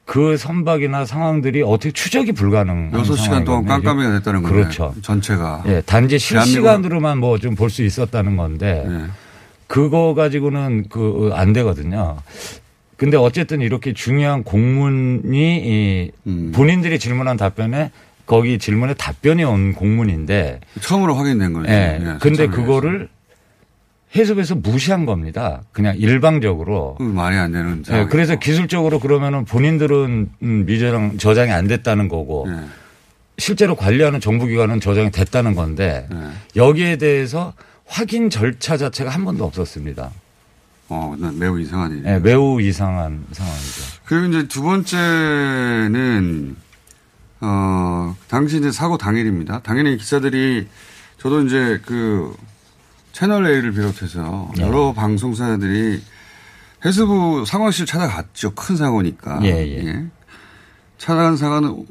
그 0.06 0.36
선박이나 0.38 1.06
상황들이 1.06 1.62
어떻게 1.62 1.92
추적이 1.92 2.34
불가능한 2.34 2.92
6시간 2.92 3.46
동안. 3.46 3.66
깜깜이가 3.66 4.12
됐다는 4.20 4.44
거예요. 4.44 4.56
그렇죠. 4.56 4.94
전체가. 5.02 5.64
예, 5.68 5.82
단지 5.86 6.20
실시간으로만 6.20 7.20
뭐 7.20 7.38
좀 7.38 7.56
볼 7.56 7.70
수 7.70 7.84
있었다는 7.84 8.36
건데 8.38 8.86
네. 8.88 9.06
그거 9.68 10.14
가지고는 10.14 10.86
그 10.90 11.32
안 11.34 11.54
되거든요. 11.54 12.18
근데 12.98 13.18
어쨌든 13.18 13.62
이렇게 13.62 13.94
중요한 13.94 14.44
공문이 14.44 15.58
이 15.58 16.12
음. 16.28 16.52
본인들이 16.54 17.00
질문한 17.00 17.38
답변에 17.38 17.92
거기 18.26 18.60
질문에 18.60 18.94
답변이 18.94 19.44
온 19.44 19.74
공문인데 19.74 20.60
처음으로 20.82 21.16
확인된 21.16 21.54
거죠. 21.54 21.70
예. 21.72 22.00
예, 22.02 22.16
근데 22.20 22.48
그거를 22.48 23.04
해 23.04 23.08
석해서 24.26 24.56
무시한 24.56 25.06
겁니다. 25.06 25.64
그냥 25.72 25.98
일방적으로. 25.98 26.98
해서. 27.00 27.10
말이 27.10 27.36
안 27.36 27.52
되는. 27.52 27.80
예, 27.80 27.84
상황이고. 27.84 28.10
그래서 28.12 28.36
기술적으로 28.38 29.00
그러면은 29.00 29.44
본인들은 29.46 30.30
음, 30.44 30.66
미저장 30.66 31.18
저장이 31.18 31.52
안 31.52 31.68
됐다는 31.68 32.08
거고 32.10 32.46
예. 32.48 32.60
실제로 33.40 33.76
관리하는 33.76 34.20
정부기관은 34.20 34.80
저장이 34.80 35.10
됐다는 35.12 35.56
건데 35.56 36.08
예. 36.14 36.18
여기에 36.56 36.98
대해서 36.98 37.54
확인 37.88 38.30
절차 38.30 38.78
자체가 38.78 39.10
한 39.10 39.26
번도 39.26 39.44
없었습니다. 39.46 40.12
어, 40.90 41.16
난 41.18 41.40
매우 41.40 41.60
이상한 41.60 41.92
일. 41.92 42.06
예, 42.06 42.20
매우 42.20 42.62
이상한 42.62 43.26
상황이죠. 43.32 43.82
그리고 44.06 44.28
이제 44.28 44.48
두 44.48 44.62
번째는 44.62 46.56
어 47.42 48.16
당시 48.28 48.58
이제 48.58 48.72
사고 48.72 48.98
당일입니다. 48.98 49.62
당연히 49.64 49.98
기사들이 49.98 50.68
저도 51.18 51.42
이제 51.42 51.82
그 51.86 52.36
채널 53.14 53.46
A를 53.48 53.72
비롯해서 53.72 54.52
네. 54.58 54.64
여러 54.64 54.92
방송사들이 54.92 56.02
해수부 56.84 57.46
상황실 57.48 57.86
찾아갔죠. 57.86 58.56
큰 58.56 58.76
사고니까. 58.76 59.40
예, 59.44 59.50
예. 59.50 60.06
찾아간 60.98 61.38
사고는 61.38 61.86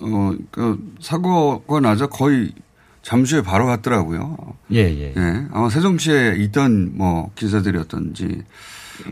어그 0.00 0.94
사고가 1.00 1.80
나자 1.80 2.06
거의 2.06 2.52
잠시 3.02 3.34
후에 3.34 3.42
바로 3.42 3.66
갔더라고요. 3.66 4.36
예, 4.72 4.78
예. 4.78 5.12
예. 5.16 5.46
아마 5.52 5.68
세종시에 5.68 6.36
있던 6.38 6.96
뭐 6.96 7.30
기사들이었던지. 7.34 8.42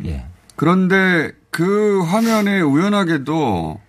예. 0.06 0.24
그런데 0.56 1.32
그 1.50 2.00
화면에 2.02 2.60
우연하게도 2.60 3.80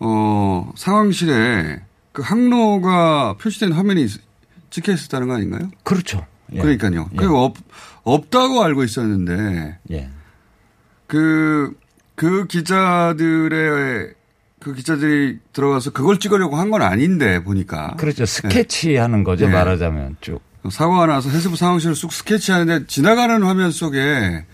어 0.00 0.72
상황실에 0.76 1.80
그 2.12 2.22
항로가 2.22 3.36
표시된 3.40 3.72
화면이 3.72 4.02
있- 4.04 4.20
찍혀 4.70 4.92
있었다는 4.92 5.28
거 5.28 5.34
아닌가요? 5.34 5.70
그렇죠. 5.82 6.24
예. 6.52 6.60
그러니까요. 6.60 7.08
예. 7.12 7.16
그 7.16 7.36
없, 7.36 7.56
없다고 8.04 8.62
알고 8.62 8.84
있었는데 8.84 9.78
예. 9.90 10.08
그, 11.06 11.72
그 12.14 12.46
기자들의 12.46 14.14
그 14.60 14.74
기자들이 14.74 15.38
들어가서 15.52 15.90
그걸 15.92 16.18
찍으려고 16.18 16.56
한 16.56 16.70
건 16.70 16.82
아닌데 16.82 17.42
보니까. 17.42 17.94
그렇죠. 17.96 18.26
스케치 18.26 18.96
하는 18.96 19.24
거죠. 19.24 19.44
예. 19.46 19.48
말하자면 19.48 20.16
쭉. 20.20 20.40
사고가 20.70 21.06
나서 21.06 21.30
해수부 21.30 21.56
상황실을 21.56 21.94
쑥 21.94 22.12
스케치하는데 22.12 22.86
지나가는 22.88 23.42
화면 23.42 23.70
속에 23.70 24.44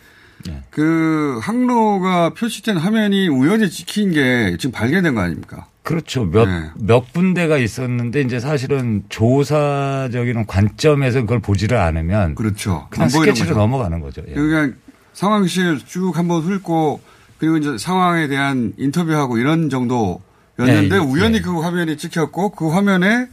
예. 0.48 0.62
그 0.70 1.38
항로가 1.42 2.30
표시된 2.34 2.76
화면이 2.76 3.28
우연히 3.28 3.70
찍힌 3.70 4.12
게 4.12 4.56
지금 4.58 4.72
발견된 4.72 5.14
거 5.14 5.22
아닙니까? 5.22 5.66
그렇죠. 5.84 6.24
몇, 6.24 6.46
네. 6.46 6.70
몇 6.80 7.12
군데가 7.12 7.58
있었는데 7.58 8.22
이제 8.22 8.40
사실은 8.40 9.04
조사적인 9.10 10.46
관점에서 10.46 11.20
그걸 11.20 11.40
보지를 11.40 11.76
않으면 11.76 12.34
그렇죠. 12.34 12.88
그냥 12.90 13.10
스케치로 13.10 13.48
거죠. 13.48 13.60
넘어가는 13.60 14.00
거죠. 14.00 14.22
예. 14.26 14.32
그냥 14.32 14.74
상황실 15.12 15.80
쭉 15.84 16.16
한번 16.16 16.42
훑고 16.42 17.02
그리고 17.38 17.58
이제 17.58 17.76
상황에 17.76 18.28
대한 18.28 18.72
인터뷰하고 18.78 19.36
이런 19.36 19.68
정도였는데 19.68 20.94
예, 20.94 20.94
예, 20.94 20.98
우연히 20.98 21.42
그 21.42 21.60
화면이 21.60 21.98
찍혔고 21.98 22.52
그 22.52 22.70
화면에 22.70 23.28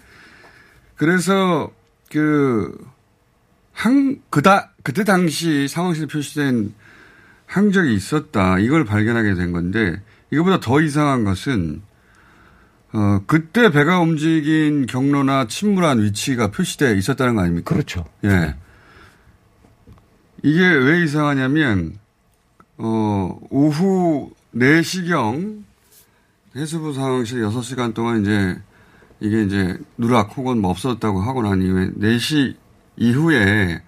그래서 0.98 1.72
그 2.12 2.78
한, 3.72 4.22
그다, 4.30 4.74
그때 4.84 5.06
당시 5.06 5.70
상황실에 5.70 6.08
표시된 6.08 6.74
항적이 7.46 7.96
있었다. 7.96 8.60
이걸 8.60 8.84
발견하게 8.84 9.36
된 9.36 9.54
건데 9.54 10.02
이거보다 10.32 10.60
더 10.60 10.82
이상한 10.82 11.24
것은 11.24 11.82
어, 12.94 13.22
그때 13.26 13.72
배가 13.72 14.00
움직인 14.02 14.86
경로나 14.86 15.48
침몰한 15.48 16.02
위치가 16.04 16.52
표시되어 16.52 16.94
있었다는 16.96 17.36
거 17.36 17.42
아닙니까? 17.42 17.74
그렇죠. 17.74 18.06
예. 18.26 18.56
이게 20.44 20.60
왜 20.68 21.04
이상하냐면, 21.04 21.98
어, 22.78 23.40
오후 23.50 24.32
4시경 24.56 25.64
해수부 26.56 26.94
상황실 26.94 27.42
6시간 27.44 27.94
동안 27.94 28.22
이제 28.22 28.58
이게 29.22 29.44
이제 29.44 29.78
누락 29.98 30.36
혹은 30.36 30.60
뭐 30.60 30.72
없었다고 30.72 31.22
하고 31.22 31.44
난 31.44 31.62
이후에 31.62 31.92
4시 31.92 32.56
이후에 32.98 33.82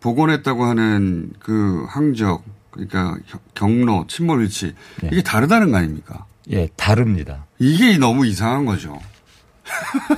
복원했다고 0.00 0.64
하는 0.64 1.30
그 1.40 1.84
항적, 1.88 2.44
그러니까 2.70 3.16
겨- 3.28 3.38
경로, 3.54 4.04
침몰 4.08 4.42
위치, 4.42 4.74
이게 5.10 5.22
다르다는 5.22 5.70
거 5.70 5.78
아닙니까? 5.78 6.26
예, 6.50 6.68
다릅니다. 6.76 7.44
이게 7.58 7.98
너무 7.98 8.26
이상한 8.26 8.64
거죠. 8.66 8.98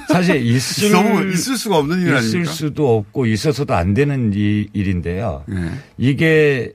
사실 0.09 0.37
있을 0.45 0.91
너무 0.93 1.25
있을 1.33 1.57
수가 1.57 1.79
없는 1.79 2.01
일 2.01 2.07
있을 2.09 2.17
아닙니까? 2.17 2.53
수도 2.53 2.97
없고 2.99 3.27
있어서도 3.27 3.75
안 3.75 3.95
되는 3.95 4.33
이- 4.35 4.69
일인데요. 4.73 5.45
예. 5.51 5.55
이게 5.97 6.73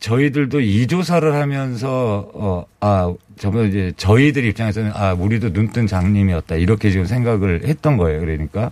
저희들도 0.00 0.60
이 0.60 0.86
조사를 0.86 1.32
하면서 1.34 2.30
어 2.34 2.64
아 2.80 3.12
저번 3.38 3.68
이제 3.68 3.92
저희들 3.96 4.44
입장에서는 4.44 4.92
아 4.94 5.12
우리도 5.12 5.50
눈뜬 5.50 5.86
장님이었다 5.86 6.56
이렇게 6.56 6.90
지금 6.90 7.06
생각을 7.06 7.62
했던 7.64 7.96
거예요. 7.96 8.20
그러니까 8.20 8.70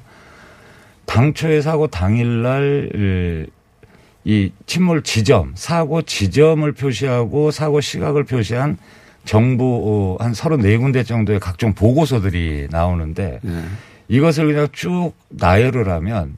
당초에 1.06 1.60
사고 1.60 1.86
당일날 1.86 2.90
으, 2.94 3.46
이 4.24 4.50
침몰 4.66 5.02
지점 5.02 5.52
사고 5.54 6.02
지점을 6.02 6.70
표시하고 6.72 7.50
사고 7.50 7.80
시각을 7.80 8.24
표시한 8.24 8.78
정부 9.24 10.16
어, 10.20 10.22
한 10.24 10.32
34군데 10.32 11.06
정도의 11.06 11.40
각종 11.40 11.74
보고서들이 11.74 12.68
나오는데 12.70 13.40
예. 13.44 13.64
이것을 14.08 14.46
그냥 14.52 14.68
쭉 14.72 15.12
나열을 15.30 15.88
하면 15.90 16.36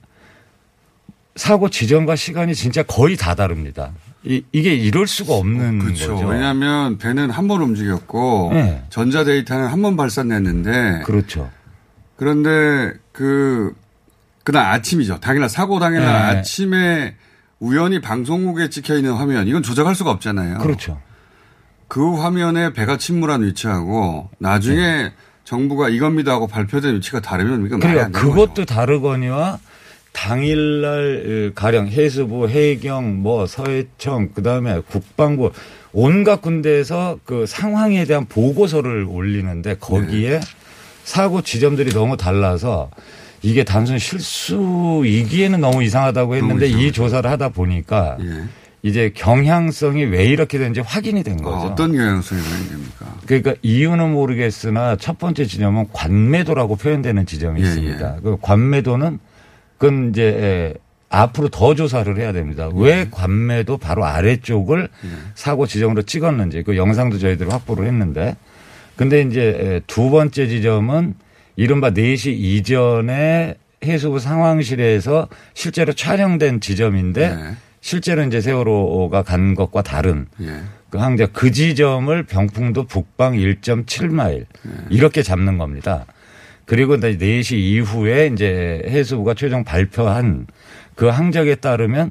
사고 1.35 1.69
지점과 1.69 2.17
시간이 2.17 2.55
진짜 2.55 2.83
거의 2.83 3.17
다 3.17 3.35
다릅니다. 3.35 3.93
이, 4.25 4.43
이게 4.53 4.75
이럴 4.75 5.07
수가 5.07 5.35
없는 5.35 5.79
그렇죠. 5.81 6.15
거죠. 6.15 6.27
왜냐하면 6.29 6.99
배는 6.99 7.31
한 7.31 7.47
번 7.49 7.61
움직였고 7.63 8.51
네. 8.55 8.83
전자 8.89 9.23
데이터는 9.25 9.67
한 9.69 9.83
번 9.83 9.97
발산됐는데 9.97 11.03
그렇죠. 11.05 11.51
그런데 12.17 12.93
그 13.13 13.75
그날 14.45 14.67
아침이죠. 14.73 15.19
당일날 15.21 15.49
사고 15.49 15.79
당일날 15.79 16.07
네. 16.07 16.39
아침에 16.39 17.17
우연히 17.61 18.01
방송국에 18.01 18.69
찍혀 18.71 18.97
있는 18.97 19.13
화면 19.13 19.47
이건 19.49 19.63
조작할 19.63 19.95
수가 19.95 20.11
없잖아요. 20.13 20.59
그렇죠. 20.59 21.01
그 21.89 22.15
화면에 22.15 22.73
배가 22.73 22.97
침몰한 22.99 23.45
위치하고 23.45 24.29
나중에 24.39 25.13
정부가 25.45 25.89
이겁니다 25.89 26.33
하고 26.33 26.47
발표된 26.47 26.97
위치가 26.97 27.21
다르면 27.21 27.67
이건. 27.67 27.83
안 27.83 27.95
되는 27.95 28.13
거죠. 28.13 28.27
그것도 28.27 28.65
다르거니와 28.65 29.59
당일날 30.13 31.23
으, 31.27 31.53
가령 31.55 31.89
해수부, 31.89 32.49
해경, 32.49 33.23
뭐 33.23 33.47
서해청, 33.47 34.31
그 34.35 34.43
다음에 34.43 34.81
국방부 34.89 35.53
온갖 35.93 36.41
군데에서 36.41 37.19
그 37.25 37.47
상황에 37.47 38.05
대한 38.07 38.25
보고서를 38.27 39.07
올리는데 39.09 39.77
거기에 39.79 40.41
네. 40.41 40.41
사고 41.05 41.43
지점들이 41.43 41.93
너무 41.93 42.17
달라서 42.17 42.91
이게 43.43 43.63
단순 43.63 43.99
실수이기에는 43.99 45.61
너무 45.61 45.85
이상하다고 45.85 46.35
했는데 46.37 46.67
이 46.67 46.91
조사를 46.91 47.31
하다 47.31 47.51
보니까 47.51 48.17
예. 48.21 48.45
이제 48.87 49.11
경향성이 49.13 50.05
왜 50.05 50.25
이렇게 50.27 50.59
되는지 50.59 50.79
확인이 50.81 51.25
된 51.25 51.39
거죠. 51.39 51.57
어, 51.57 51.71
어떤 51.73 51.91
경향성이 51.91 52.41
됩니까? 52.69 53.17
그러니까 53.27 53.55
이유는 53.63 54.13
모르겠으나 54.13 54.95
첫 54.95 55.19
번째 55.19 55.45
지점은 55.45 55.87
관매도라고 55.93 56.77
표현되는 56.77 57.27
지점이 57.27 57.61
예, 57.61 57.65
있습니다. 57.67 58.19
그 58.23 58.37
관매도는 58.41 59.19
그건 59.77 60.11
이제 60.11 60.23
에, 60.23 60.75
앞으로 61.09 61.49
더 61.49 61.75
조사를 61.75 62.17
해야 62.17 62.33
됩니다. 62.33 62.69
예. 62.77 62.81
왜 62.81 63.09
관매도 63.11 63.79
바로 63.79 64.05
아래쪽을 64.05 64.89
사고 65.35 65.67
지점으로 65.67 66.03
찍었는지 66.03 66.63
그 66.63 66.77
영상도 66.77 67.19
저희들이 67.19 67.51
확보를 67.51 67.89
했는데 67.89 68.37
근데 68.95 69.23
이제 69.23 69.81
두 69.89 70.11
번째 70.11 70.47
지점은 70.47 71.15
이른바 71.57 71.91
4시 71.91 72.29
이전에 72.29 73.57
해수부 73.85 74.21
상황실에서 74.21 75.27
실제로 75.55 75.93
촬영된 75.93 76.61
지점인데 76.61 77.57
실제로 77.87 78.25
이제 78.25 78.41
세월호가 78.41 79.23
간 79.23 79.55
것과 79.55 79.83
다른 79.83 80.27
예. 80.43 80.61
그 80.91 80.99
항저 80.99 81.29
그 81.33 81.53
지점을 81.53 82.21
병풍도 82.25 82.89
북방 82.89 83.35
1.7마일 83.35 84.47
이렇게 84.91 85.23
잡는 85.23 85.57
겁니다. 85.57 86.05
그리고 86.65 86.97
이제 86.97 87.17
4시 87.17 87.53
이후에 87.59 88.31
이제 88.33 88.83
해수부가 88.89 89.35
최종 89.35 89.63
발표한 89.63 90.49
그 90.97 91.07
항적에 91.07 91.55
따르면 91.55 92.11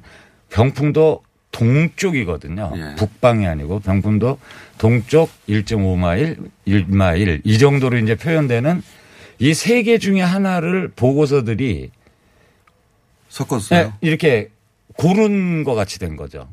병풍도 0.49 1.21
동쪽이거든요. 1.51 2.71
북방이 2.95 3.45
아니고 3.45 3.81
병풍도 3.81 4.39
동쪽 4.77 5.29
1.5마일, 5.49 6.37
1마일 6.65 7.41
이 7.43 7.57
정도로 7.57 7.97
이제 7.97 8.15
표현되는 8.15 8.81
이 9.39 9.49
세 9.51 9.83
개 9.83 9.97
중에 9.97 10.21
하나를 10.21 10.93
보고서들이 10.95 11.91
섞었어요. 13.27 13.87
네, 13.87 13.91
이렇게 13.99 14.51
고른 14.97 15.63
것 15.63 15.75
같이 15.75 15.99
된 15.99 16.15
거죠. 16.15 16.47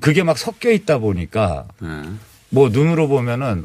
그게 0.00 0.22
막 0.22 0.38
섞여 0.38 0.70
있다 0.70 0.98
보니까 0.98 1.66
뭐 2.50 2.68
눈으로 2.68 3.08
보면은 3.08 3.64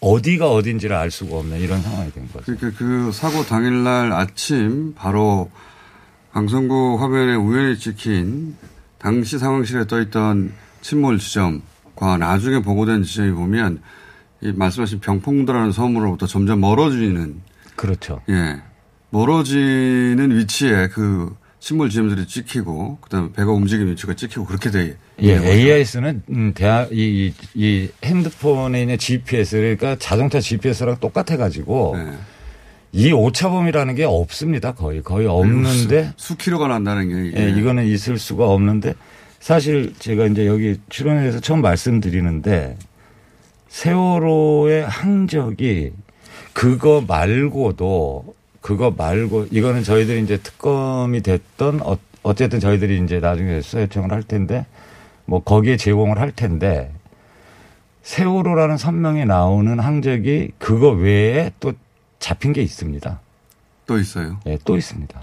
어디가 0.00 0.50
어딘지를 0.50 0.94
알 0.94 1.10
수가 1.10 1.36
없는 1.36 1.58
이런 1.60 1.80
상황이 1.80 2.12
된 2.12 2.28
거죠. 2.32 2.44
그러니까 2.44 2.78
그 2.78 3.10
사고 3.12 3.44
당일날 3.44 4.12
아침 4.12 4.94
바로 4.94 5.50
방송국 6.32 7.00
화면에 7.00 7.34
우연히 7.34 7.78
찍힌 7.78 8.56
당시 8.98 9.38
상황실에 9.38 9.86
떠있던 9.86 10.52
침몰 10.82 11.18
지점과 11.18 12.18
나중에 12.18 12.60
보고된 12.60 13.04
지점이 13.04 13.32
보면 13.32 13.80
이 14.42 14.52
말씀하신 14.52 15.00
병풍도라는 15.00 15.72
섬으로부터 15.72 16.26
점점 16.26 16.60
멀어지는 16.60 17.40
그렇죠. 17.74 18.20
예. 18.28 18.60
멀어지는 19.10 20.36
위치에 20.36 20.88
그 20.88 21.34
침몰 21.66 21.90
지점들이 21.90 22.28
찍히고 22.28 22.98
그다음에 23.00 23.30
배가 23.32 23.50
움직이는 23.50 23.90
위치가 23.90 24.14
찍히고 24.14 24.44
그렇게 24.44 24.70
돼. 24.70 24.96
예. 25.20 25.36
AIS는 25.36 26.22
음, 26.30 26.52
대학 26.54 26.92
이, 26.92 27.26
이, 27.26 27.34
이 27.54 27.88
핸드폰에 28.04 28.82
있는 28.82 28.96
GPS 28.96 29.56
그러니까 29.56 29.96
자동차 29.98 30.38
GPS랑 30.38 30.98
똑같아 31.00 31.36
가지고 31.36 31.96
네. 31.96 32.12
이 32.92 33.10
오차범위라는 33.10 33.96
게 33.96 34.04
없습니다. 34.04 34.74
거의 34.74 35.02
거의 35.02 35.26
없는데 35.26 36.12
수, 36.16 36.34
수키로가 36.34 36.68
난다는 36.68 37.08
게 37.08 37.30
이게. 37.30 37.42
예, 37.42 37.50
이거는 37.58 37.84
있을 37.86 38.16
수가 38.16 38.48
없는데 38.48 38.94
사실 39.40 39.92
제가 39.98 40.26
이제 40.26 40.46
여기 40.46 40.76
출연해서 40.88 41.40
처음 41.40 41.62
말씀드리는데 41.62 42.78
세월호의 43.70 44.86
항적이 44.86 45.94
그거 46.52 47.02
말고도 47.04 48.35
그거 48.66 48.90
말고 48.90 49.46
이거는 49.52 49.84
저희들이 49.84 50.24
이제 50.24 50.38
특검이 50.38 51.22
됐던 51.22 51.82
어, 51.84 51.96
어쨌든 52.24 52.58
저희들이 52.58 53.00
이제 53.04 53.20
나중에 53.20 53.60
수사 53.60 53.82
요청을 53.82 54.10
할 54.10 54.24
텐데 54.24 54.66
뭐 55.24 55.40
거기에 55.40 55.76
제공을 55.76 56.18
할 56.18 56.32
텐데 56.32 56.92
세월호라는 58.02 58.76
선명에 58.76 59.24
나오는 59.24 59.78
항적이 59.78 60.50
그거 60.58 60.90
외에 60.90 61.52
또 61.60 61.74
잡힌 62.18 62.52
게 62.52 62.60
있습니다. 62.60 63.20
또 63.86 64.00
있어요. 64.00 64.40
예, 64.48 64.58
또 64.64 64.76
있습니다. 64.76 65.20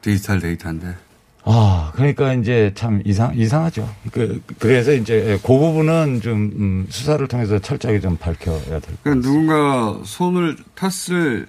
디지털 0.00 0.38
데이터인데. 0.38 0.94
아, 1.42 1.90
그러니까 1.96 2.34
이제 2.34 2.70
참 2.76 3.02
이상, 3.04 3.36
이상하죠. 3.36 3.88
그, 4.12 4.40
그래서 4.60 4.92
이제 4.92 5.40
그 5.42 5.58
부분은 5.58 6.20
좀, 6.20 6.52
음, 6.56 6.86
수사를 6.88 7.26
통해서 7.26 7.58
철저하게 7.58 7.98
좀 7.98 8.16
밝혀야 8.16 8.60
될것 8.60 9.02
그러니까 9.02 9.28
누군가 9.28 10.00
손을 10.04 10.56
탔을 10.76 11.48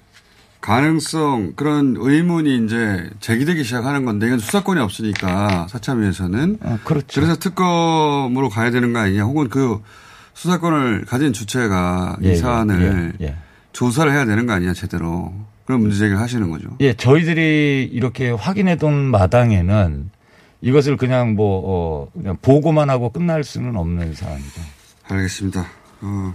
가능성 0.62 1.54
그런 1.56 1.96
의문이 1.98 2.66
이제 2.66 3.10
제기되기 3.20 3.64
시작하는 3.64 4.06
건데 4.06 4.28
이건 4.28 4.40
수사권이 4.40 4.80
없으니까 4.80 5.68
사참위에서는 5.70 6.60
그렇죠. 6.84 7.22
그래서 7.22 7.38
특검으로 7.40 8.50
가야 8.50 8.72
되는 8.72 8.92
거 8.94 9.00
아니냐 9.00 9.24
혹은 9.24 9.50
그 9.50 9.82
수사권을 10.34 11.06
가진 11.06 11.34
주체가 11.34 12.18
예, 12.24 12.28
이 12.28 12.32
예, 12.32 12.36
사안을 12.36 13.14
예, 13.22 13.28
예. 13.28 13.36
조사를 13.72 14.12
해야 14.12 14.26
되는 14.26 14.46
거 14.46 14.54
아니냐 14.54 14.74
제대로 14.74 15.34
그런 15.66 15.82
문제 15.82 15.98
제기를 15.98 16.20
하시는 16.20 16.50
거죠. 16.50 16.70
예, 16.80 16.94
저희들이 16.94 17.90
이렇게 17.92 18.32
확인해 18.32 18.78
둔 18.78 18.94
마당에는 19.12 20.10
이것을 20.62 20.98
그냥 20.98 21.36
뭐, 21.36 21.62
어, 21.66 22.12
그냥 22.14 22.38
보고만 22.42 22.90
하고 22.90 23.12
끝날 23.12 23.44
수는 23.44 23.76
없는 23.76 24.16
사안이죠. 24.16 24.62
알겠습니다. 25.10 25.66
어, 26.02 26.34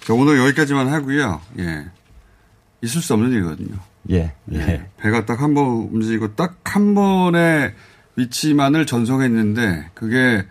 자, 0.00 0.14
오늘 0.14 0.38
여기까지만 0.38 0.88
하고요. 0.88 1.40
예. 1.58 1.84
있을 2.82 3.00
수 3.00 3.14
없는 3.14 3.30
일이거든요. 3.32 3.76
예, 4.10 4.32
예. 4.52 4.88
배가 4.98 5.24
딱 5.24 5.40
한 5.40 5.54
번 5.54 5.66
움직이고 5.92 6.34
딱 6.34 6.58
한 6.64 6.94
번의 6.94 7.74
위치만을 8.16 8.86
전송했는데 8.86 9.90
그게 9.94 10.44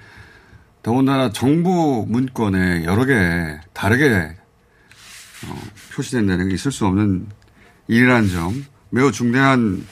더군다나 0.83 1.31
정부 1.31 2.05
문건에 2.07 2.85
여러 2.85 3.05
개 3.05 3.13
다르게 3.73 4.35
어, 5.47 5.61
표시된다는 5.93 6.47
게 6.49 6.53
있을 6.55 6.71
수 6.71 6.85
없는 6.85 7.27
일이라는 7.87 8.29
점 8.29 8.65
매우 8.91 9.11
중대한 9.11 9.85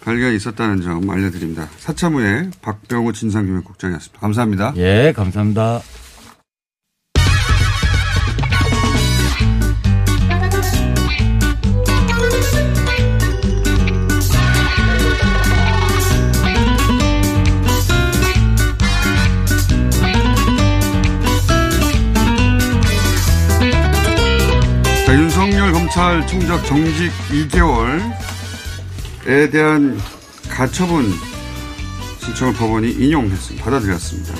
발견이 0.00 0.36
있었다는 0.36 0.80
점 0.80 1.08
알려드립니다. 1.10 1.68
사참후의 1.78 2.50
박병호 2.62 3.12
진상규명국장이었습니다. 3.12 4.20
감사합니다. 4.20 4.72
예, 4.76 5.12
감사합니다. 5.14 5.80
검찰총장 25.92 26.62
정직 26.64 27.10
2개월에 27.30 28.12
대한 29.50 29.98
가처분 30.50 31.10
신청을 32.20 32.52
법원이 32.54 32.90
인용했습니다. 32.92 33.64
받아들였습니다. 33.64 34.34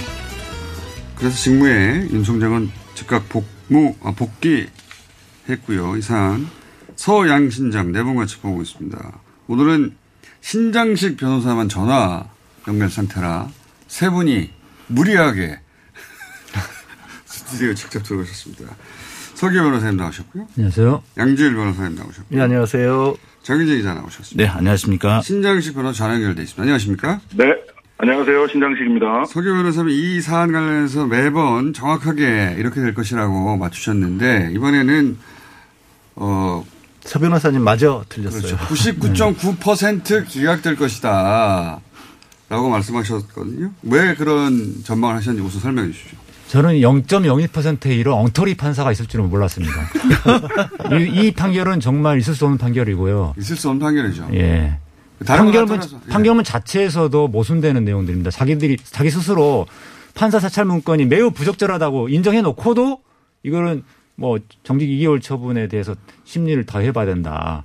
그래서 1.16 1.36
직무에 1.36 2.07
윤 2.11 2.22
총장은 2.22 2.70
즉각 2.94 3.30
복무, 3.30 3.96
아, 4.03 4.12
복귀했고요. 4.12 5.96
이 5.96 6.03
사안 6.03 6.51
서양신장 6.96 7.92
네 7.92 8.03
분 8.03 8.16
같이 8.16 8.38
보고 8.40 8.61
있습니다. 8.61 9.18
오늘은 9.46 9.96
신장식 10.42 11.16
변호사만 11.16 11.70
전화 11.70 12.28
연결 12.66 12.90
상태라 12.90 13.49
세 13.86 14.11
분이 14.11 14.51
무리하게 14.88 15.59
스튜디오에 17.24 17.74
직접 17.74 18.03
들어오셨습니다. 18.03 18.76
서기 19.39 19.55
변호사님 19.57 19.97
나오셨고요. 19.99 20.49
안녕하세요. 20.57 21.03
양지일 21.16 21.55
변호사님 21.55 21.95
나오셨고요. 21.97 22.24
네, 22.36 22.41
안녕하세요. 22.43 23.14
정희재 23.45 23.76
기자 23.76 23.95
나오셨습니다. 23.95 24.43
네, 24.43 24.49
안녕하십니까. 24.59 25.22
신장식 25.22 25.74
변호사 25.74 25.99
전화 25.99 26.14
연결돼 26.14 26.43
있습니다. 26.43 26.61
안녕하십니까? 26.61 27.20
네, 27.36 27.45
안녕하세요. 27.99 28.49
신장식입니다. 28.49 29.26
서기 29.26 29.47
변호사님 29.47 29.91
이 29.91 30.20
사안 30.20 30.51
관련해서 30.51 31.07
매번 31.07 31.72
정확하게 31.72 32.57
이렇게 32.59 32.80
될 32.80 32.95
것이라고 32.95 33.57
맞추셨는데 33.57 34.51
이번에는 34.55 35.16
어 36.16 36.64
서 37.05 37.18
변호사님 37.20 37.62
마저 37.62 38.05
틀렸어요. 38.11 38.43
그렇죠. 38.43 39.32
99.9% 39.34 40.26
기각될 40.26 40.76
것이다. 40.76 41.80
라고 42.51 42.68
말씀하셨거든요. 42.68 43.70
왜 43.84 44.14
그런 44.14 44.82
전망을 44.84 45.16
하셨는지 45.16 45.47
우선 45.47 45.61
설명해 45.62 45.91
주십시오. 45.93 46.18
저는 46.49 46.76
0.01%의 46.76 47.99
이런 47.99 48.18
엉터리 48.18 48.57
판사가 48.57 48.90
있을 48.90 49.07
줄은 49.07 49.28
몰랐습니다. 49.28 49.74
이, 50.99 51.26
이 51.26 51.30
판결은 51.32 51.80
정말 51.80 52.18
있을 52.18 52.34
수 52.34 52.44
없는 52.46 52.59
판결이고요. 52.59 53.34
있을 53.38 53.57
수 53.57 53.68
없는 53.68 53.80
판결이죠. 53.80 54.28
예. 54.32 54.78
판결문, 55.26 55.80
예. 55.82 56.11
판결문 56.11 56.44
자체에서도 56.44 57.28
모순되는 57.28 57.84
내용들입니다. 57.84 58.30
자기들이, 58.30 58.78
자기 58.82 59.11
스스로 59.11 59.66
판사 60.14 60.40
사찰 60.40 60.64
문건이 60.64 61.05
매우 61.05 61.30
부적절하다고 61.30 62.09
인정해 62.09 62.40
놓고도 62.40 63.01
이거는 63.42 63.84
뭐 64.14 64.38
정직 64.64 64.88
2개월 64.88 65.20
처분에 65.20 65.68
대해서 65.68 65.94
심리를 66.24 66.64
더 66.64 66.80
해봐야 66.80 67.07
된다. 67.07 67.62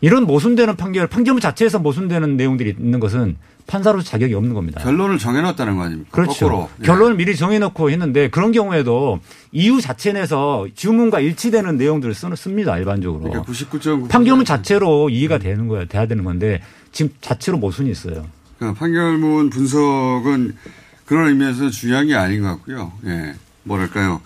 이런 0.00 0.24
모순되는 0.24 0.76
판결, 0.76 1.06
판결문 1.06 1.40
자체에서 1.40 1.78
모순되는 1.78 2.36
내용들이 2.36 2.74
있는 2.78 2.98
것은 3.00 3.36
판사로서 3.66 4.04
자격이 4.04 4.34
없는 4.34 4.54
겁니다. 4.54 4.80
결론을 4.82 5.18
정해놨다는 5.18 5.76
거 5.76 5.82
아닙니까? 5.82 6.10
그렇죠. 6.12 6.46
거꾸로. 6.46 6.70
예. 6.80 6.86
결론을 6.86 7.16
미리 7.16 7.36
정해놓고 7.36 7.90
했는데 7.90 8.28
그런 8.28 8.52
경우에도 8.52 9.20
이유 9.52 9.80
자체 9.80 10.12
내서 10.12 10.66
주문과 10.74 11.20
일치되는 11.20 11.76
내용들을 11.76 12.14
쓰, 12.14 12.28
씁니다 12.36 12.78
일반적으로. 12.78 13.22
그러니까 13.24 13.52
99.9% 13.52 14.08
판결문 14.08 14.44
자체로 14.44 15.10
이해가 15.10 15.38
되는 15.38 15.68
거야, 15.68 15.84
돼야 15.84 16.06
되는 16.06 16.24
건데 16.24 16.62
지금 16.92 17.12
자체로 17.20 17.58
모순이 17.58 17.90
있어요. 17.90 18.26
그러니까 18.58 18.78
판결문 18.78 19.50
분석은 19.50 20.56
그런 21.04 21.28
의미에서 21.28 21.70
중요한 21.70 22.06
게 22.06 22.14
아닌 22.14 22.42
것 22.42 22.48
같고요. 22.48 22.92
예. 23.06 23.34
뭐랄까요. 23.64 24.20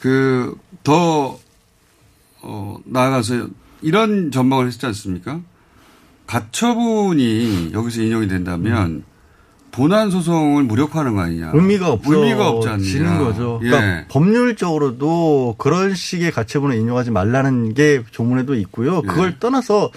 그, 0.00 0.56
더 0.84 1.38
어, 2.40 2.78
나아가서 2.84 3.48
이런 3.82 4.30
전망을 4.30 4.66
했지 4.66 4.84
않습니까? 4.86 5.40
가처분이 6.28 7.70
여기서 7.72 8.02
인용이 8.02 8.28
된다면 8.28 9.02
본안 9.72 10.10
소송을 10.10 10.64
무력화하는 10.64 11.14
거 11.14 11.22
아니냐. 11.22 11.52
의미가 11.54 11.90
없어. 11.90 12.12
의미가 12.12 12.48
없지 12.48 12.68
않느냐. 12.68 12.88
지는 12.88 13.18
거죠. 13.18 13.60
예. 13.62 13.68
그러니까 13.68 14.04
법률적으로도 14.08 15.56
그런 15.58 15.94
식의 15.94 16.30
가처분을 16.32 16.76
인용하지 16.76 17.10
말라는 17.10 17.74
게 17.74 18.02
조문에도 18.10 18.54
있고요. 18.56 19.02
그걸 19.02 19.30
예. 19.30 19.36
떠나서 19.40 19.90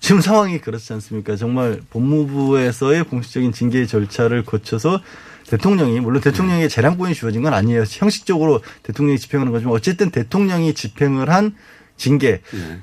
지금 0.00 0.20
상황이 0.20 0.58
그렇지 0.58 0.92
않습니까? 0.94 1.36
정말 1.36 1.80
법무부에서의 1.90 3.04
공식적인 3.04 3.52
징계 3.52 3.84
절차를 3.86 4.44
거쳐서 4.44 5.00
대통령이 5.48 6.00
물론 6.00 6.20
대통령에게 6.20 6.68
재량권이 6.68 7.14
주어진 7.14 7.42
건 7.42 7.52
아니에요. 7.52 7.84
형식적으로 7.86 8.60
대통령이 8.82 9.18
집행하는 9.18 9.52
거지만 9.52 9.74
어쨌든 9.74 10.10
대통령이 10.10 10.74
집행을 10.74 11.30
한 11.30 11.54
징계. 11.96 12.42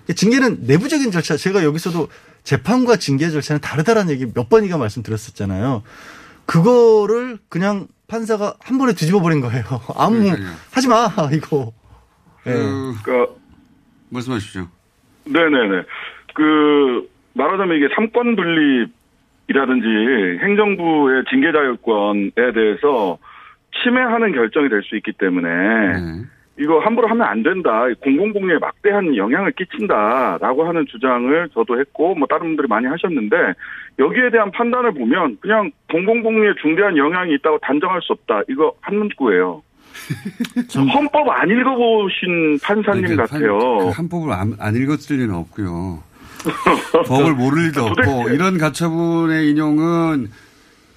예. 0.09 0.13
징계는 0.13 0.59
내부적인 0.61 1.11
절차. 1.11 1.37
제가 1.37 1.63
여기서도 1.63 2.09
재판과 2.43 2.97
징계 2.97 3.29
절차는 3.29 3.61
다르다라는 3.61 4.11
얘기 4.11 4.25
몇 4.33 4.49
번이가 4.49 4.77
말씀드렸었잖아요. 4.77 5.83
그거를 6.45 7.37
그냥 7.49 7.87
판사가 8.07 8.55
한 8.59 8.77
번에 8.77 8.93
뒤집어 8.93 9.21
버린 9.21 9.39
거예요. 9.41 9.63
아무 9.95 10.29
하지 10.71 10.87
마 10.87 11.07
이거. 11.31 11.71
예. 12.45 12.51
그러니까 12.53 13.33
말씀하십시오. 14.09 14.67
네네네. 15.25 15.83
그 16.35 17.09
말하자면 17.33 17.77
이게 17.77 17.87
삼권 17.95 18.35
분립이라든지 18.35 19.87
행정부의 20.43 21.23
징계 21.29 21.51
자율권에 21.51 22.31
대해서 22.53 23.17
침해하는 23.81 24.33
결정이 24.33 24.69
될 24.69 24.83
수 24.83 24.95
있기 24.97 25.13
때문에 25.13 25.47
이거 26.59 26.79
함부로 26.79 27.07
하면 27.07 27.25
안 27.27 27.41
된다. 27.41 27.85
공공복리에 28.01 28.59
막대한 28.59 29.15
영향을 29.15 29.51
끼친다라고 29.53 30.65
하는 30.65 30.85
주장을 30.87 31.49
저도 31.53 31.79
했고 31.79 32.13
뭐 32.13 32.27
다른 32.27 32.47
분들이 32.47 32.67
많이 32.67 32.85
하셨는데 32.85 33.35
여기에 33.97 34.29
대한 34.31 34.51
판단을 34.51 34.93
보면 34.93 35.37
그냥 35.39 35.71
공공복리에 35.91 36.53
중대한 36.61 36.95
영향이 36.95 37.33
있다고 37.35 37.57
단정할 37.59 38.01
수 38.03 38.13
없다. 38.13 38.43
이거 38.49 38.73
한 38.81 38.97
문구예요. 38.97 39.63
헌법 40.93 41.29
안 41.29 41.49
읽어보신 41.49 42.59
판사님 42.63 43.05
아니, 43.05 43.15
그 43.15 43.15
같아요. 43.15 43.57
한, 43.57 43.77
그 43.79 43.89
한법을 43.89 44.33
안, 44.33 44.55
안 44.59 44.75
읽었을 44.75 45.17
리는 45.17 45.33
없고요. 45.33 46.03
법을 47.07 47.33
모를 47.33 47.67
리도 47.67 47.85
없고 47.85 48.29
이런 48.29 48.57
가처분의 48.57 49.49
인용은 49.49 50.27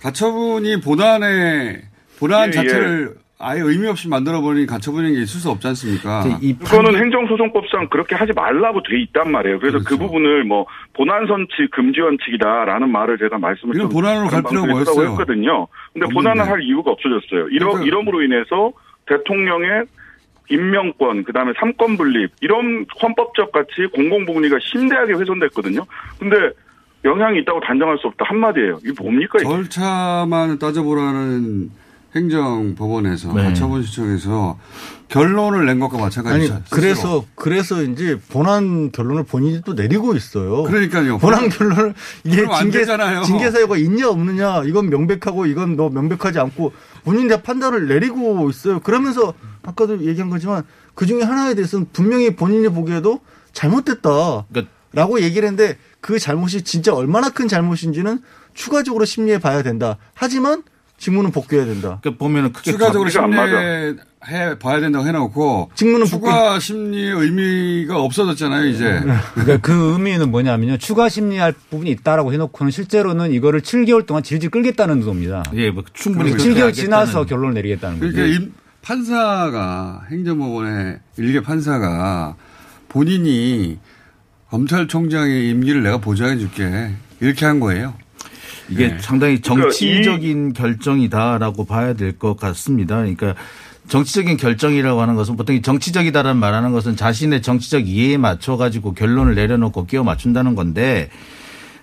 가처분이 0.03 0.81
본안에 0.81 1.83
본안 2.19 2.49
예, 2.49 2.51
자체를 2.51 3.15
아예 3.39 3.61
의미 3.61 3.87
없이 3.87 4.09
만들어버린 4.09 4.67
가처분인 4.67 5.13
게 5.15 5.21
있을 5.21 5.41
수 5.41 5.51
없지 5.51 5.67
않습니까? 5.69 6.25
그거는 6.65 6.97
행정소송법상 6.99 7.89
그렇게 7.91 8.15
하지 8.15 8.33
말라고 8.33 8.83
돼 8.83 8.99
있단 9.03 9.31
말이에요. 9.31 9.59
그래서 9.59 9.79
그 9.79 9.85
그렇죠. 9.85 10.05
부분을 10.07 10.45
뭐 10.45 10.65
본안 10.95 11.27
선치 11.27 11.53
금지 11.71 12.01
원칙이다라는 12.01 12.91
말을 12.91 13.19
제가 13.19 13.37
말씀을 13.39 13.75
이건 13.77 13.91
좀 13.91 13.93
본안으로 14.01 14.29
갈 14.29 14.43
필요가 14.43 14.67
뭐였어요? 14.69 15.11
했거든요. 15.11 15.67
근데 15.93 16.07
없는데. 16.07 16.15
본안을 16.15 16.49
할 16.51 16.63
이유가 16.63 16.93
없어졌어요. 16.93 17.49
이러, 17.51 17.67
그러니까- 17.73 17.85
이러므로 17.87 18.23
인해서 18.23 18.73
대통령의 19.07 19.85
임명권, 20.49 21.25
그 21.25 21.33
다음에 21.33 21.53
삼권 21.59 21.97
분립, 21.99 22.31
이런 22.41 22.87
헌법적 23.03 23.53
가치 23.53 23.87
공공복리가 23.93 24.57
심대하게 24.63 25.13
훼손됐거든요. 25.15 25.85
근데 26.19 26.37
영향이 27.05 27.41
있다고 27.41 27.61
단정할 27.61 27.99
수 27.99 28.07
없다. 28.07 28.25
한마디예요. 28.29 28.79
이게 28.83 28.93
뭡니까? 29.01 29.39
절차만 29.41 30.59
따져보라는 30.59 31.71
행정법원에서 32.17 33.33
네. 33.35 33.45
가처분 33.45 33.83
신청에서 33.83 34.59
결론을 35.09 35.67
낸 35.67 35.79
것과 35.79 35.97
아니 35.97 36.05
마찬가지죠. 36.05 36.63
그래서 36.71 37.25
그래서 37.35 37.83
이제 37.83 38.19
본안 38.29 38.91
결론을 38.91 39.25
본인이 39.25 39.61
또 39.65 39.75
내리고 39.75 40.15
있어요. 40.15 40.65
그러니까요. 40.65 41.19
본안 41.19 41.49
결론을 41.49 41.95
이게 42.25 42.45
징계. 42.59 42.85
징계 43.25 43.51
사유가 43.51 43.77
있냐 43.77 44.09
없느냐 44.09 44.65
이건 44.65 44.91
명백하고 44.91 45.47
이건 45.47 45.77
뭐 45.77 45.91
명백하지 45.91 46.39
않고 46.39 46.73
본인이 47.05 47.29
다 47.29 47.43
판단을 47.43 47.87
내리고 47.87 48.49
있어요. 48.51 48.81
그러면서 48.81 49.35
아까도 49.63 50.05
얘기한 50.05 50.31
거지만 50.31 50.65
그 50.95 51.07
중에 51.07 51.23
하나에 51.23 51.55
대해서는 51.55 51.87
분명히 51.93 52.35
본인이 52.35 52.69
보기에도 52.69 53.21
잘못됐다. 53.53 54.47
라고 54.93 55.21
얘기를 55.21 55.47
했는데 55.47 55.77
그 56.01 56.19
잘못이 56.19 56.63
진짜 56.63 56.95
얼마나 56.95 57.29
큰 57.29 57.49
잘못인지는 57.49 58.21
추가적으로 58.55 59.05
심리해 59.05 59.39
봐야 59.39 59.63
된다. 59.63 59.99
하지만 60.15 60.63
직무는 60.99 61.31
복귀해야 61.31 61.67
된다. 61.67 61.99
그러니까 62.01 62.19
보면은 62.25 62.53
크게 62.53 62.73
추가적으로 62.73 63.05
가- 63.05 63.11
심리해 63.11 63.95
봐야 64.59 64.81
된다고 64.81 65.07
해놓고 65.07 65.71
직무는 65.75 66.07
추가 66.07 66.59
심리의 66.59 67.13
의미가 67.13 68.01
없어졌잖아요 68.01 68.67
이제. 68.67 69.01
그러니까 69.35 69.59
그 69.59 69.93
의미는 69.93 70.31
뭐냐면요. 70.31 70.79
추가 70.79 71.09
심리할 71.09 71.53
부분이 71.71 71.91
있다라고 71.91 72.33
해놓고는 72.33 72.71
실제로는 72.71 73.33
이거를 73.33 73.61
7개월 73.61 74.07
동안 74.07 74.23
질질 74.23 74.51
끌겠다는 74.51 74.99
의도입니다. 74.99 75.45
예, 75.55 75.71
뭐 75.71 75.85
충분히 75.93 76.31
그렇죠. 76.33 76.49
7개월 76.51 76.73
지나서 76.75 77.25
결론을 77.27 77.55
내리겠다는 77.55 78.01
거죠. 78.01 78.13
그러니까 78.13 78.37
임- 78.37 78.53
판사가 78.83 80.03
행정법원의 80.11 80.99
일개 81.19 81.41
판사가 81.43 82.37
본인이 82.89 83.79
검찰총장의 84.51 85.51
임기를 85.51 85.83
내가 85.83 85.99
보장해 85.99 86.39
줄게 86.39 86.93
이렇게 87.21 87.45
한 87.45 87.61
거예요. 87.61 87.95
이게 88.69 88.89
네. 88.89 88.99
상당히 89.01 89.41
그러니까 89.41 89.71
정치적인 89.71 90.53
결정이다라고 90.53 91.65
봐야 91.65 91.95
될 91.95 92.13
것 92.19 92.37
같습니다. 92.37 92.97
그러니까 92.97 93.35
정치적인 93.89 94.37
결정이라고 94.37 95.01
하는 95.01 95.15
것은 95.15 95.37
보통 95.37 95.55
이 95.55 95.63
정치적이다라는 95.63 96.41
말하는 96.41 96.73
것은 96.73 96.97
자신의 96.97 97.43
정치적 97.43 97.87
이해에 97.89 98.17
맞춰 98.17 98.57
가지고 98.57 98.95
결론을 98.95 99.35
내려놓고 99.35 99.87
끼워 99.87 100.03
맞춘다는 100.03 100.55
건데 100.57 101.09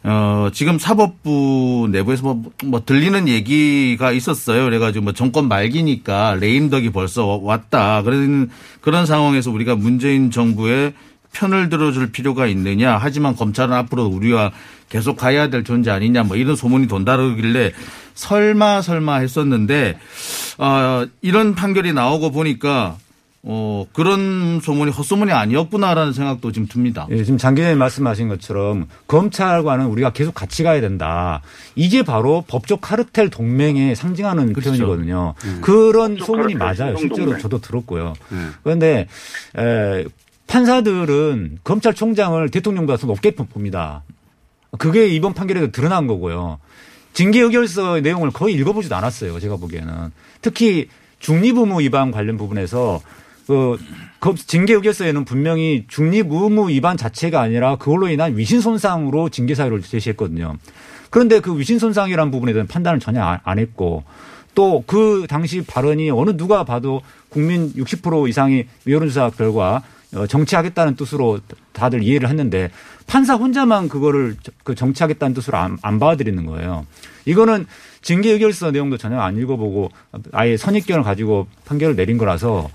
어, 0.05 0.49
지금 0.51 0.79
사법부 0.79 1.87
내부에서 1.91 2.23
뭐, 2.23 2.43
뭐 2.65 2.83
들리는 2.85 3.29
얘기가 3.29 4.11
있었어요. 4.11 4.65
그래가지고 4.65 5.03
뭐 5.05 5.13
정권 5.13 5.47
말기니까 5.47 6.35
레임덕이 6.41 6.89
벌써 6.91 7.25
왔다. 7.37 8.01
그런, 8.01 8.49
그런 8.81 9.05
상황에서 9.05 9.49
우리가 9.49 9.75
문재인 9.75 10.29
정부의 10.29 10.93
편을 11.33 11.69
들어줄 11.69 12.11
필요가 12.11 12.47
있느냐. 12.47 12.97
하지만 12.97 13.35
검찰은 13.35 13.73
앞으로 13.73 14.05
우리와 14.05 14.51
계속 14.89 15.17
가야 15.17 15.49
될 15.49 15.63
존재 15.63 15.91
아니냐. 15.91 16.23
뭐 16.23 16.37
이런 16.37 16.55
소문이 16.55 16.87
돈다 16.87 17.17
그러길래 17.17 17.73
설마 18.13 18.81
설마 18.81 19.17
했었는데, 19.17 19.97
어, 20.59 21.05
이런 21.21 21.55
판결이 21.55 21.93
나오고 21.93 22.31
보니까 22.31 22.97
어, 23.45 23.85
그런 23.91 24.61
소문이 24.63 24.91
헛소문이 24.91 25.33
아니었구나라는 25.33 26.13
생각도 26.13 26.53
지금 26.53 26.67
듭니다. 26.69 27.07
예, 27.09 27.25
지금 27.25 27.37
장 27.37 27.55
기자님 27.55 27.77
말씀하신 27.77 28.29
것처럼 28.29 28.87
검찰과는 29.07 29.87
우리가 29.87 30.11
계속 30.11 30.33
같이 30.33 30.63
가야 30.63 30.79
된다. 30.79 31.41
이게 31.75 32.03
바로 32.03 32.45
법적 32.47 32.79
카르텔 32.79 33.29
동맹에 33.29 33.95
상징하는 33.95 34.53
표현이거든요. 34.53 35.33
그런 35.59 36.17
소문이 36.17 36.55
맞아요. 36.55 36.95
실제로 36.95 37.25
동맹. 37.25 37.41
저도 37.41 37.59
들었고요. 37.59 38.13
네. 38.29 38.37
그런데 38.63 39.07
에, 39.57 40.05
판사들은 40.53 41.57
검찰총장을 41.63 42.47
대통령보다 42.51 42.97
더 42.99 43.07
높게 43.07 43.31
봅니다. 43.31 44.03
그게 44.77 45.07
이번 45.07 45.33
판결에도 45.33 45.71
드러난 45.71 46.05
거고요. 46.05 46.59
징계 47.13 47.41
의결서의 47.41 48.03
내용을 48.03 48.29
거의 48.29 48.53
읽어보지도 48.53 48.95
않았어요. 48.95 49.39
제가 49.39 49.55
보기에는. 49.55 50.11
특히 50.43 50.89
중립의무 51.17 51.81
위반 51.81 52.11
관련 52.11 52.37
부분에서 52.37 53.01
그, 53.47 53.79
그 54.19 54.35
징계 54.35 54.73
의결서에는 54.75 55.25
분명히 55.25 55.85
중립의무 55.87 56.69
위반 56.69 56.97
자체가 56.97 57.41
아니라 57.41 57.77
그걸로 57.77 58.07
인한 58.07 58.37
위신 58.37 58.61
손상으로 58.61 59.29
징계 59.29 59.55
사유를 59.55 59.81
제시했거든요. 59.81 60.57
그런데 61.09 61.39
그 61.39 61.57
위신 61.57 61.79
손상이라는 61.79 62.31
부분에 62.31 62.53
대한 62.53 62.67
판단을 62.67 62.99
전혀 62.99 63.23
안- 63.23 63.39
안 63.43 63.57
했고 63.57 64.03
또 64.53 64.83
그 64.85 65.25
당시 65.27 65.63
발언이 65.63 66.11
어느 66.11 66.37
누가 66.37 66.63
봐도 66.63 67.01
국민 67.29 67.73
60% 67.73 68.29
이상이 68.29 68.65
여론조사 68.87 69.31
결과 69.31 69.77
어, 69.77 69.81
정치하겠다는 70.27 70.95
뜻으로 70.95 71.39
다들 71.71 72.03
이해를 72.03 72.29
했는데 72.29 72.69
판사 73.07 73.35
혼자만 73.35 73.89
그거를 73.89 74.35
저- 74.43 74.51
그 74.63 74.75
정치하겠다는 74.75 75.33
뜻으로 75.33 75.57
안, 75.57 75.77
안 75.81 75.99
받아들이는 75.99 76.45
거예요. 76.45 76.85
이거는 77.25 77.65
징계 78.01 78.31
의결서 78.31 78.71
내용도 78.71 78.97
전혀 78.97 79.19
안 79.19 79.37
읽어보고 79.37 79.91
아예 80.33 80.57
선입견을 80.57 81.03
가지고 81.03 81.47
판결을 81.65 81.95
내린 81.95 82.17
거라서 82.17 82.69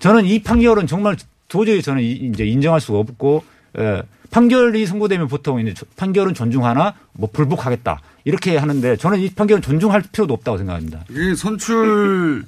저는 0.00 0.24
이 0.26 0.42
판결은 0.42 0.86
정말 0.86 1.16
도저히 1.48 1.80
저는 1.82 2.02
이- 2.02 2.12
이제 2.32 2.44
인정할 2.44 2.80
수가 2.80 2.98
없고 2.98 3.44
에, 3.78 4.02
판결이 4.30 4.84
선고되면 4.86 5.28
보통 5.28 5.60
이제 5.60 5.72
저- 5.74 5.86
판결은 5.96 6.34
존중하나 6.34 6.94
뭐 7.12 7.28
불복하겠다 7.32 8.00
이렇게 8.24 8.56
하는데 8.56 8.96
저는 8.96 9.20
이 9.20 9.30
판결은 9.30 9.62
존중할 9.62 10.02
필요도 10.12 10.34
없다고 10.34 10.58
생각합니다. 10.58 11.04
이게 11.10 11.34
선출 11.34 12.44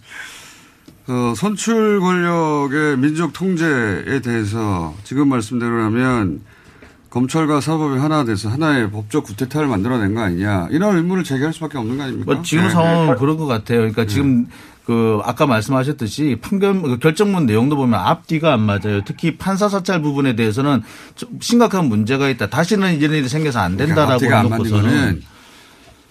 어, 1.09 1.35
선출 1.37 2.01
권력의 2.01 2.99
민족 2.99 3.33
통제에 3.33 4.21
대해서 4.21 4.95
지금 5.05 5.29
말씀대로라면 5.29 6.41
검찰과 7.11 7.61
사법이 7.61 7.99
하나 7.99 8.25
돼서 8.25 8.49
하나의 8.49 8.91
법적 8.91 9.25
구태타를 9.25 9.69
만들어낸 9.69 10.15
거 10.15 10.21
아니냐 10.23 10.69
이런 10.71 10.97
의문을 10.97 11.25
제기할 11.25 11.53
수밖에 11.53 11.79
없는 11.79 11.97
거 11.97 12.03
아닙니까? 12.03 12.35
뭐 12.35 12.43
지금 12.43 12.65
네. 12.65 12.71
상황은 12.71 13.17
그런 13.17 13.37
것 13.37 13.47
같아요. 13.47 13.79
그러니까 13.79 14.05
지금 14.07 14.49
그 14.85 15.21
아까 15.25 15.47
말씀하셨듯이 15.47 16.39
판결 16.41 16.83
그 16.83 16.99
결정문 16.99 17.47
내용도 17.47 17.77
보면 17.77 17.99
앞뒤가 17.99 18.53
안 18.53 18.61
맞아요. 18.61 19.03
특히 19.05 19.37
판사 19.37 19.69
사찰 19.69 20.03
부분에 20.03 20.37
대해서는 20.37 20.83
좀 21.15 21.39
심각한 21.41 21.87
문제가 21.87 22.29
있다. 22.29 22.49
다시는 22.49 22.99
이런 22.99 23.17
일이 23.17 23.29
생겨서 23.29 23.61
안 23.61 23.77
된다라고 23.77 24.29
맞는 24.29 24.53
해놓고서는 24.53 24.83
거는 24.83 25.23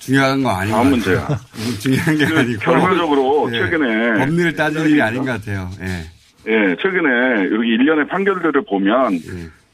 중요한 0.06 0.44
거 0.44 0.50
아닌 0.50 0.72
것 0.72 0.78
다음. 0.78 0.90
문제야. 0.92 1.28
중요한 1.80 2.18
게그 2.18 2.40
아니고 2.40 2.60
결과적으로 2.60 3.50
예. 3.54 3.60
최근에 3.60 4.26
법리를 4.26 4.56
따질 4.56 4.90
일이 4.92 5.02
아닌 5.02 5.26
것 5.26 5.32
같아요. 5.32 5.70
예. 5.82 6.16
예, 6.48 6.76
최근에 6.80 7.56
여기 7.56 7.70
일련의 7.70 8.08
판결들을 8.08 8.62
보면 8.70 9.20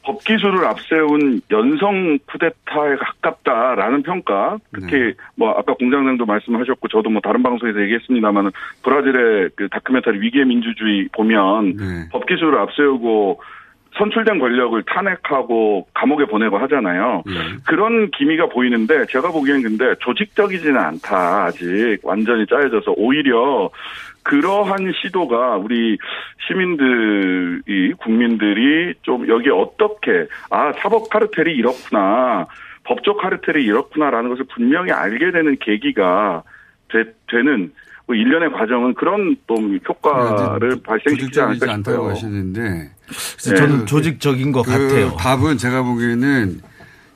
법 0.04 0.24
기술을 0.24 0.66
앞세운 0.66 1.42
연성 1.52 2.18
쿠데타에 2.26 2.96
가깝다라는 2.98 4.04
평가. 4.04 4.58
특히 4.74 5.14
뭐 5.36 5.52
아까 5.52 5.74
공장장도 5.74 6.26
말씀하셨고 6.26 6.88
저도 6.88 7.10
뭐 7.10 7.22
다른 7.22 7.44
방송에서 7.44 7.82
얘기했습니다만은 7.82 8.52
브라질의 8.84 9.50
그 9.56 9.68
다큐멘터리 9.70 10.22
위기의 10.22 10.46
민주주의 10.46 11.08
보면 11.12 12.10
법 12.12 12.26
기술을 12.26 12.58
앞세우고 12.58 13.42
선출된 13.98 14.40
권력을 14.40 14.82
탄핵하고 14.84 15.88
감옥에 15.94 16.26
보내고 16.26 16.58
하잖아요. 16.60 17.24
그런 17.68 18.10
기미가 18.12 18.48
보이는데 18.48 19.06
제가 19.08 19.32
보기엔 19.32 19.62
근데 19.64 19.96
조직적이지는 20.00 20.78
않다. 20.78 21.46
아직 21.46 22.00
완전히 22.04 22.46
짜여져서 22.48 22.94
오히려 22.98 23.70
그러한 24.24 24.94
시도가 25.02 25.58
우리 25.58 25.98
시민들이 26.48 27.94
국민들이 27.94 28.94
좀 29.02 29.28
여기 29.28 29.50
어떻게 29.50 30.28
아 30.50 30.72
사법 30.74 31.10
카르텔이 31.10 31.54
이렇구나 31.54 32.48
법적 32.84 33.20
카르텔이 33.20 33.64
이렇구나라는 33.64 34.30
것을 34.30 34.46
분명히 34.54 34.92
알게 34.92 35.32
되는 35.32 35.58
계기가 35.60 36.44
되, 36.90 37.04
되는 37.30 37.72
뭐 38.12 38.16
일련의 38.16 38.52
과정은 38.52 38.94
그런 38.96 39.38
또 39.48 39.56
효과를 39.88 40.82
발생시키지 40.84 41.28
조직적이지 41.32 41.42
않을까 41.42 41.74
않다고 41.76 41.98
싶어요. 41.98 42.12
하시는데 42.12 42.90
그래서 43.08 43.56
저는 43.56 43.86
조직적인 43.86 44.52
것 44.52 44.64
그 44.64 44.72
같아요. 44.72 45.16
답은 45.18 45.58
제가 45.58 45.82
보기에는 45.84 46.60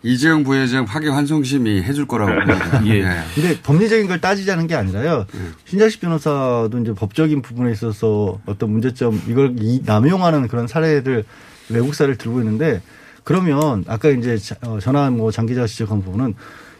이재용 0.03 0.43
부회장 0.43 0.85
파기 0.85 1.07
환송심이 1.09 1.81
해줄 1.83 2.05
거라고 2.07 2.31
봅니다. 2.33 2.81
예. 2.87 3.03
근데 3.33 3.59
법리적인 3.61 4.07
걸 4.07 4.21
따지자는 4.21 4.67
게 4.67 4.75
아니라요. 4.75 5.25
신장식 5.65 5.99
변호사도 5.99 6.77
이제 6.79 6.93
법적인 6.93 7.41
부분에 7.41 7.71
있어서 7.73 8.39
어떤 8.45 8.69
문제점 8.69 9.19
이걸 9.27 9.55
이- 9.59 9.81
남용하는 9.85 10.47
그런 10.47 10.67
사례들 10.67 11.25
외국사를 11.69 12.15
들고 12.17 12.39
있는데 12.39 12.81
그러면 13.25 13.83
아까 13.87 14.09
이제 14.09 14.37
자- 14.37 14.55
어, 14.63 14.77
전화 14.79 15.09
뭐 15.09 15.31
장기자 15.31 15.65
지적한 15.65 16.03
부분은 16.03 16.35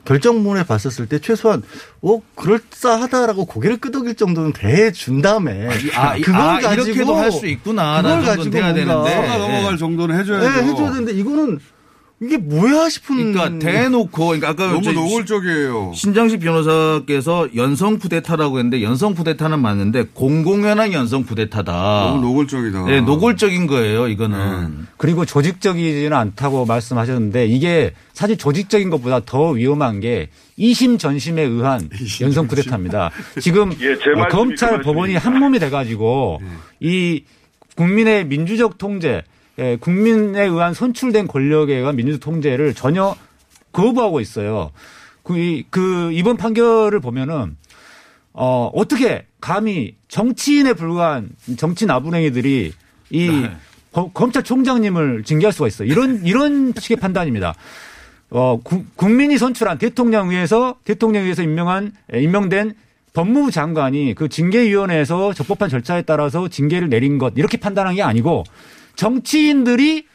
결정문에 0.06 0.64
봤었을 0.64 1.08
때 1.08 1.20
최소한 1.20 1.64
어 2.02 2.20
그럴싸하다라고 2.36 3.46
고개를 3.46 3.78
끄덕일 3.78 4.16
정도는 4.16 4.54
대준 4.54 5.22
다음에 5.22 5.68
아, 5.96 6.16
이- 6.16 6.22
그걸 6.22 6.40
아, 6.42 6.60
가지고 6.60 6.86
이렇게도 6.88 7.16
할수 7.16 7.46
있구나라는 7.48 8.20
그걸 8.20 8.38
가지고 8.38 8.58
뭔가 8.58 8.74
되는데. 8.74 9.38
넘어갈 9.38 9.78
정도는 9.78 10.20
해줘야죠. 10.20 10.48
네, 10.62 10.68
해줘야 10.70 10.92
되는데 10.92 11.12
이거는 11.14 11.60
이게 12.22 12.38
뭐야 12.38 12.88
싶은 12.88 13.34
그러니까 13.34 13.60
대놓고 13.60 14.26
그러니까 14.28 14.50
아까 14.50 14.68
너무 14.68 14.82
저 14.82 14.94
노골적이에요. 14.94 15.92
신장식 15.94 16.40
변호사께서 16.40 17.50
연성 17.56 18.00
쿠데타라고 18.00 18.58
했는데 18.58 18.82
연성 18.82 19.16
쿠데타는 19.16 19.60
맞는데 19.60 20.06
공공연한 20.14 20.94
연성 20.94 21.26
쿠데타다. 21.26 21.72
너무 21.74 22.22
노골적이다. 22.22 22.86
네, 22.86 23.02
노골적인 23.02 23.68
거예요, 23.68 24.08
이거는. 24.08 24.88
그리고 24.96 25.26
조직적이지는 25.26 26.14
않다고 26.14 26.66
말씀하셨는데 26.66 27.48
이게 27.48 27.94
사실 28.14 28.38
조직적인 28.38 28.90
것보다 28.90 29.20
더 29.26 29.50
위험한 29.50 30.00
게 30.00 30.30
이심 30.56 30.98
전심에 30.98 31.42
의한 31.42 31.90
연성 32.22 32.48
쿠데타입니다. 32.48 33.12
지금 33.42 33.74
예, 33.82 33.98
제 33.98 34.12
어, 34.12 34.20
말씀이 34.20 34.30
검찰 34.32 34.78
그 34.78 34.84
법원이 34.84 35.16
한 35.16 35.38
몸이 35.38 35.60
돼가지고 35.60 36.40
이 36.80 37.24
국민의 37.76 38.26
민주적 38.28 38.78
통제, 38.78 39.22
예, 39.60 39.78
국민에 39.78 40.44
의한 40.44 40.74
선출된 40.74 41.28
권력에 41.28 41.76
의한 41.76 41.96
민주적 41.96 42.20
통제를 42.22 42.74
전혀 42.74 43.16
거부하고 43.72 44.20
있어요. 44.20 44.72
그, 45.24 45.38
이- 45.38 45.66
그 45.70 46.12
이번 46.14 46.38
판결을 46.38 47.00
보면은 47.00 47.58
어, 48.34 48.70
어떻게 48.74 49.26
감히 49.40 49.96
정치인에 50.10 50.74
불과한 50.74 51.30
정치 51.58 51.86
나부랭이들이 51.86 52.74
이 53.12 53.48
거- 53.94 54.12
검찰총장님을 54.12 55.24
징계할 55.24 55.54
수가 55.54 55.68
있어요. 55.68 55.88
이런, 55.88 56.22
이런 56.26 56.74
식의 56.78 56.98
판단입니다. 56.98 57.56
어, 58.32 58.60
구- 58.62 58.84
국민이 58.98 59.38
선출한 59.38 59.78
대통령 59.78 60.32
위에서 60.32 60.76
대통령 60.84 61.24
위에서 61.26 61.44
임명한, 61.44 61.94
에, 62.14 62.22
임명된 62.22 62.74
법무부 63.14 63.52
장관이 63.52 64.14
그 64.16 64.28
징계위원회에서 64.28 65.32
적법한 65.34 65.70
절차에 65.70 66.02
따라서 66.02 66.50
징계를 66.50 66.90
내린 66.90 67.18
것, 67.18 67.34
이렇게 67.38 67.56
판단한 67.56 67.96
게 67.96 68.02
아니고 68.04 68.44
정치인들이 68.96 70.06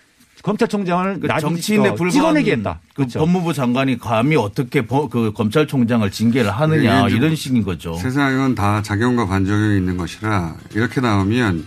검찰총장을 0.42 1.20
그 1.20 1.26
나- 1.26 1.38
정치인에 1.38 1.88
어, 1.90 1.94
불과한 1.94 2.10
찍어내게 2.12 2.52
했다. 2.52 2.80
그 2.94 3.06
법무부 3.06 3.52
장관이 3.52 3.98
감히 3.98 4.36
어떻게 4.36 4.86
버- 4.86 5.08
그 5.08 5.32
검찰총장을 5.34 6.10
징계를 6.10 6.50
하느냐 6.50 7.08
좀 7.08 7.18
이런 7.18 7.36
식인 7.36 7.62
거죠. 7.62 7.94
세상은 7.94 8.54
다 8.54 8.80
작용과 8.80 9.26
반작용이 9.26 9.76
있는 9.76 9.96
것이라 9.98 10.54
이렇게 10.74 11.00
나오면 11.02 11.66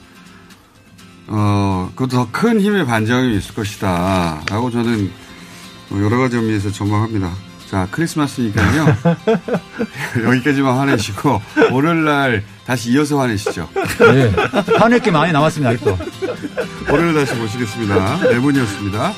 어 1.27 1.89
그것도 1.95 2.09
더 2.17 2.27
큰 2.31 2.59
힘의 2.59 2.85
반작용이 2.85 3.37
있을 3.37 3.53
것이다 3.55 4.41
라고 4.49 4.71
저는 4.71 5.09
여러 5.91 6.17
가지 6.17 6.37
의미에서 6.37 6.71
전망합니다. 6.71 7.31
자 7.73 7.87
크리스마스니까요 7.89 8.85
여기까지만 10.29 10.77
화내시고 10.77 11.41
월요일날 11.71 12.43
다시 12.67 12.91
이어서 12.91 13.19
화내시죠. 13.19 13.67
네. 13.73 14.31
화낼 14.77 14.99
게 14.99 15.09
많이 15.09 15.33
남았습니다, 15.33 15.71
아직도. 15.71 15.97
월요일 16.87 17.15
다시 17.15 17.33
모시겠습니다. 17.33 18.19
네 18.29 18.39
분이었습니다. 18.39 19.13